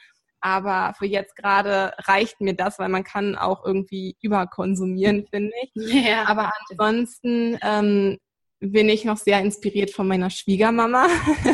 Aber 0.44 0.92
für 0.98 1.06
jetzt 1.06 1.36
gerade 1.36 1.94
reicht 2.00 2.42
mir 2.42 2.52
das, 2.52 2.78
weil 2.78 2.90
man 2.90 3.02
kann 3.02 3.34
auch 3.34 3.64
irgendwie 3.64 4.14
überkonsumieren, 4.20 5.26
finde 5.26 5.52
ich. 5.62 5.70
Ja. 6.04 6.28
Aber 6.28 6.52
ansonsten 6.68 7.58
ähm, 7.62 8.18
bin 8.60 8.90
ich 8.90 9.06
noch 9.06 9.16
sehr 9.16 9.40
inspiriert 9.40 9.90
von 9.90 10.06
meiner 10.06 10.28
Schwiegermama. 10.28 11.06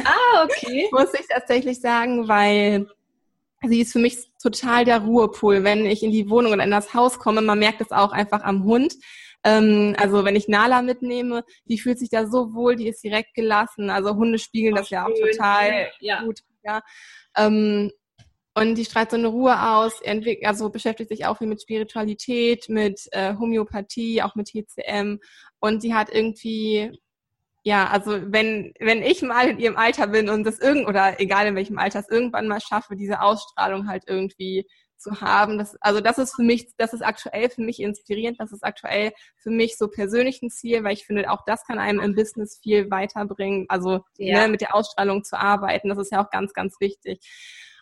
Ah, 0.04 0.44
okay. 0.44 0.88
Muss 0.92 1.14
ich 1.14 1.28
tatsächlich 1.28 1.80
sagen, 1.80 2.26
weil 2.26 2.88
sie 3.62 3.82
ist 3.82 3.92
für 3.92 4.00
mich 4.00 4.16
total 4.42 4.84
der 4.84 5.02
Ruhepol, 5.02 5.62
wenn 5.62 5.86
ich 5.86 6.02
in 6.02 6.10
die 6.10 6.28
Wohnung 6.28 6.52
oder 6.52 6.64
in 6.64 6.72
das 6.72 6.92
Haus 6.92 7.20
komme. 7.20 7.42
Man 7.42 7.60
merkt 7.60 7.80
es 7.80 7.92
auch 7.92 8.10
einfach 8.10 8.42
am 8.42 8.64
Hund. 8.64 8.96
Ähm, 9.44 9.94
also 9.98 10.24
wenn 10.24 10.34
ich 10.34 10.48
Nala 10.48 10.82
mitnehme, 10.82 11.44
die 11.66 11.78
fühlt 11.78 12.00
sich 12.00 12.08
da 12.08 12.26
so 12.26 12.54
wohl, 12.54 12.74
die 12.74 12.88
ist 12.88 13.04
direkt 13.04 13.34
gelassen. 13.34 13.88
Also 13.88 14.16
Hunde 14.16 14.40
spiegeln 14.40 14.74
auch 14.74 14.78
das 14.80 14.90
ja 14.90 15.06
auch 15.06 15.14
total 15.14 15.92
ja. 16.00 16.24
gut. 16.24 16.40
Ja. 16.64 16.82
Ähm, 17.36 17.92
und 18.60 18.74
die 18.74 18.84
strahlt 18.84 19.10
so 19.10 19.16
eine 19.16 19.28
Ruhe 19.28 19.58
aus, 19.58 20.02
also 20.44 20.68
beschäftigt 20.68 21.08
sich 21.08 21.24
auch 21.24 21.38
viel 21.38 21.46
mit 21.46 21.62
Spiritualität, 21.62 22.68
mit 22.68 23.08
äh, 23.12 23.34
Homöopathie, 23.38 24.22
auch 24.22 24.34
mit 24.34 24.48
TCM. 24.48 25.18
Und 25.60 25.80
sie 25.80 25.94
hat 25.94 26.10
irgendwie 26.12 26.92
ja, 27.62 27.88
also 27.88 28.18
wenn, 28.32 28.72
wenn 28.80 29.02
ich 29.02 29.22
mal 29.22 29.48
in 29.48 29.58
ihrem 29.58 29.76
Alter 29.76 30.06
bin 30.06 30.30
und 30.30 30.44
das 30.44 30.58
irgend, 30.58 30.88
oder 30.88 31.20
egal 31.20 31.46
in 31.46 31.56
welchem 31.56 31.78
Alter, 31.78 32.00
es 32.00 32.08
irgendwann 32.08 32.48
mal 32.48 32.60
schaffe, 32.60 32.96
diese 32.96 33.20
Ausstrahlung 33.20 33.86
halt 33.86 34.04
irgendwie 34.06 34.66
zu 34.96 35.20
haben. 35.20 35.58
Das, 35.58 35.76
also 35.80 36.00
das 36.00 36.18
ist 36.18 36.34
für 36.34 36.42
mich, 36.42 36.68
das 36.76 36.92
ist 36.92 37.02
aktuell 37.02 37.50
für 37.50 37.62
mich 37.62 37.80
inspirierend, 37.80 38.40
das 38.40 38.52
ist 38.52 38.64
aktuell 38.64 39.12
für 39.36 39.50
mich 39.50 39.76
so 39.76 39.88
persönlich 39.88 40.42
ein 40.42 40.50
Ziel, 40.50 40.84
weil 40.84 40.94
ich 40.94 41.06
finde, 41.06 41.30
auch 41.30 41.44
das 41.46 41.64
kann 41.64 41.78
einem 41.78 42.00
im 42.00 42.14
Business 42.14 42.58
viel 42.62 42.90
weiterbringen. 42.90 43.66
Also 43.68 44.00
ja. 44.16 44.42
ne, 44.42 44.48
mit 44.48 44.60
der 44.60 44.74
Ausstrahlung 44.74 45.24
zu 45.24 45.38
arbeiten, 45.38 45.88
das 45.88 45.98
ist 45.98 46.12
ja 46.12 46.24
auch 46.24 46.30
ganz, 46.30 46.52
ganz 46.52 46.76
wichtig. 46.80 47.20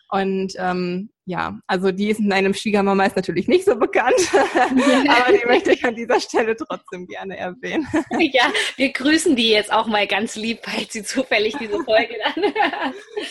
Und 0.09 0.53
ähm, 0.57 1.11
ja, 1.25 1.59
also 1.67 1.91
die 1.91 2.09
ist 2.09 2.19
in 2.19 2.33
einem 2.33 2.55
Schwiegermama 2.55 3.05
ist 3.05 3.15
natürlich 3.15 3.47
nicht 3.47 3.63
so 3.63 3.75
bekannt, 3.75 4.15
aber 4.33 5.37
die 5.37 5.45
möchte 5.45 5.73
ich 5.73 5.85
an 5.85 5.93
dieser 5.93 6.19
Stelle 6.19 6.55
trotzdem 6.55 7.05
gerne 7.05 7.37
erwähnen. 7.37 7.87
ja, 8.19 8.51
wir 8.77 8.91
grüßen 8.91 9.35
die 9.35 9.49
jetzt 9.49 9.71
auch 9.71 9.85
mal 9.85 10.07
ganz 10.07 10.35
lieb, 10.35 10.61
falls 10.63 10.91
sie 10.91 11.03
zufällig 11.03 11.55
diese 11.59 11.83
Folge 11.83 12.15
dann 12.35 12.51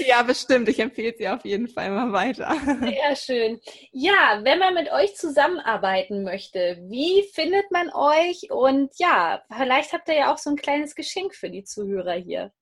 Ja, 0.06 0.22
bestimmt. 0.22 0.68
Ich 0.68 0.78
empfehle 0.78 1.12
sie 1.18 1.28
auf 1.28 1.44
jeden 1.44 1.66
Fall 1.66 1.90
mal 1.90 2.12
weiter. 2.12 2.54
Sehr 2.80 3.16
schön. 3.16 3.60
Ja, 3.90 4.42
wenn 4.44 4.60
man 4.60 4.74
mit 4.74 4.92
euch 4.92 5.16
zusammenarbeiten 5.16 6.22
möchte, 6.22 6.78
wie 6.88 7.24
findet 7.34 7.68
man 7.72 7.90
euch? 7.92 8.52
Und 8.52 8.92
ja, 8.98 9.42
vielleicht 9.56 9.92
habt 9.92 10.08
ihr 10.08 10.14
ja 10.14 10.32
auch 10.32 10.38
so 10.38 10.50
ein 10.50 10.56
kleines 10.56 10.94
Geschenk 10.94 11.34
für 11.34 11.50
die 11.50 11.64
Zuhörer 11.64 12.14
hier. 12.14 12.52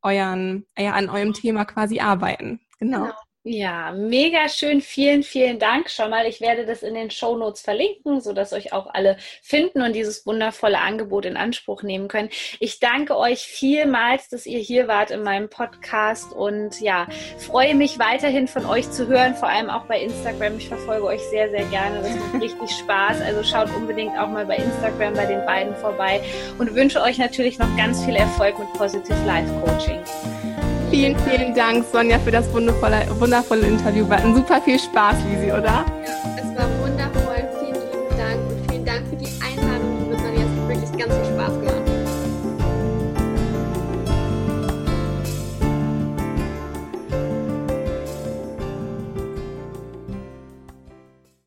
euren, 0.02 0.66
äh, 0.76 0.88
an 0.88 1.10
eurem 1.10 1.34
Thema 1.34 1.66
quasi 1.66 2.00
arbeiten. 2.00 2.62
Genau. 2.80 3.04
genau. 3.04 3.16
Ja, 3.44 3.92
mega 3.92 4.48
schön. 4.50 4.82
Vielen, 4.82 5.24
vielen 5.24 5.58
Dank 5.58 5.90
schon 5.90 6.12
mal. 6.12 6.28
Ich 6.28 6.42
werde 6.42 6.64
das 6.64 6.84
in 6.84 6.94
den 6.94 7.10
Show 7.10 7.36
Notes 7.36 7.62
verlinken, 7.62 8.22
sodass 8.22 8.54
euch 8.54 8.72
auch 8.72 8.94
alle 8.94 9.18
finden 9.42 9.82
und 9.82 9.94
dieses 9.94 10.28
wundervolle 10.28 10.78
Angebot 10.78 11.26
in 11.26 11.38
Anspruch 11.38 11.82
nehmen 11.82 12.08
können. 12.08 12.30
Ich 12.60 12.80
danke 12.80 13.18
euch 13.18 13.42
vielmals, 13.42 14.30
dass 14.30 14.46
ihr 14.46 14.60
hier 14.60 14.88
wart 14.88 15.10
in 15.10 15.24
meinem 15.24 15.50
Podcast 15.50 16.34
und 16.34 16.80
ja, 16.82 17.08
freue 17.40 17.74
mich 17.74 17.98
weiterhin 17.98 18.48
von 18.48 18.68
euch 18.68 18.92
zu 18.92 19.08
hören, 19.08 19.34
vor 19.34 19.50
allem 19.50 19.72
auch 19.72 19.86
bei 19.86 20.00
Instagram. 20.00 20.60
Ich 20.60 20.68
verfolge 20.68 21.06
euch 21.06 21.22
sehr, 21.32 21.50
sehr 21.50 21.66
gerne. 21.66 22.00
Das 22.04 22.16
macht 22.16 22.34
richtig 22.44 22.70
Spaß. 22.78 23.22
Also 23.22 23.42
schaut 23.42 23.76
unbedingt 23.76 24.16
auch 24.20 24.28
mal 24.28 24.46
bei 24.46 24.58
Instagram 24.58 25.16
bei 25.16 25.26
den 25.26 25.44
beiden 25.48 25.76
vorbei 25.78 26.22
und 26.60 26.76
wünsche 26.76 27.02
euch 27.02 27.18
natürlich 27.18 27.58
noch 27.58 27.76
ganz 27.76 28.06
viel 28.06 28.18
Erfolg 28.18 28.60
mit 28.60 28.72
Positive 28.74 29.26
Life 29.26 29.52
Coaching. 29.66 30.51
Vielen, 30.92 31.18
vielen 31.20 31.56
Dank, 31.56 31.86
Sonja, 31.90 32.20
für 32.20 32.32
das 32.32 32.52
wundervolle, 32.52 33.08
wundervolle 33.18 33.66
Interview. 33.66 34.10
War 34.10 34.18
ein 34.18 34.36
super 34.36 34.62
viel 34.62 34.78
Spaß, 34.78 35.16
Lisi, 35.24 35.50
oder? 35.50 35.86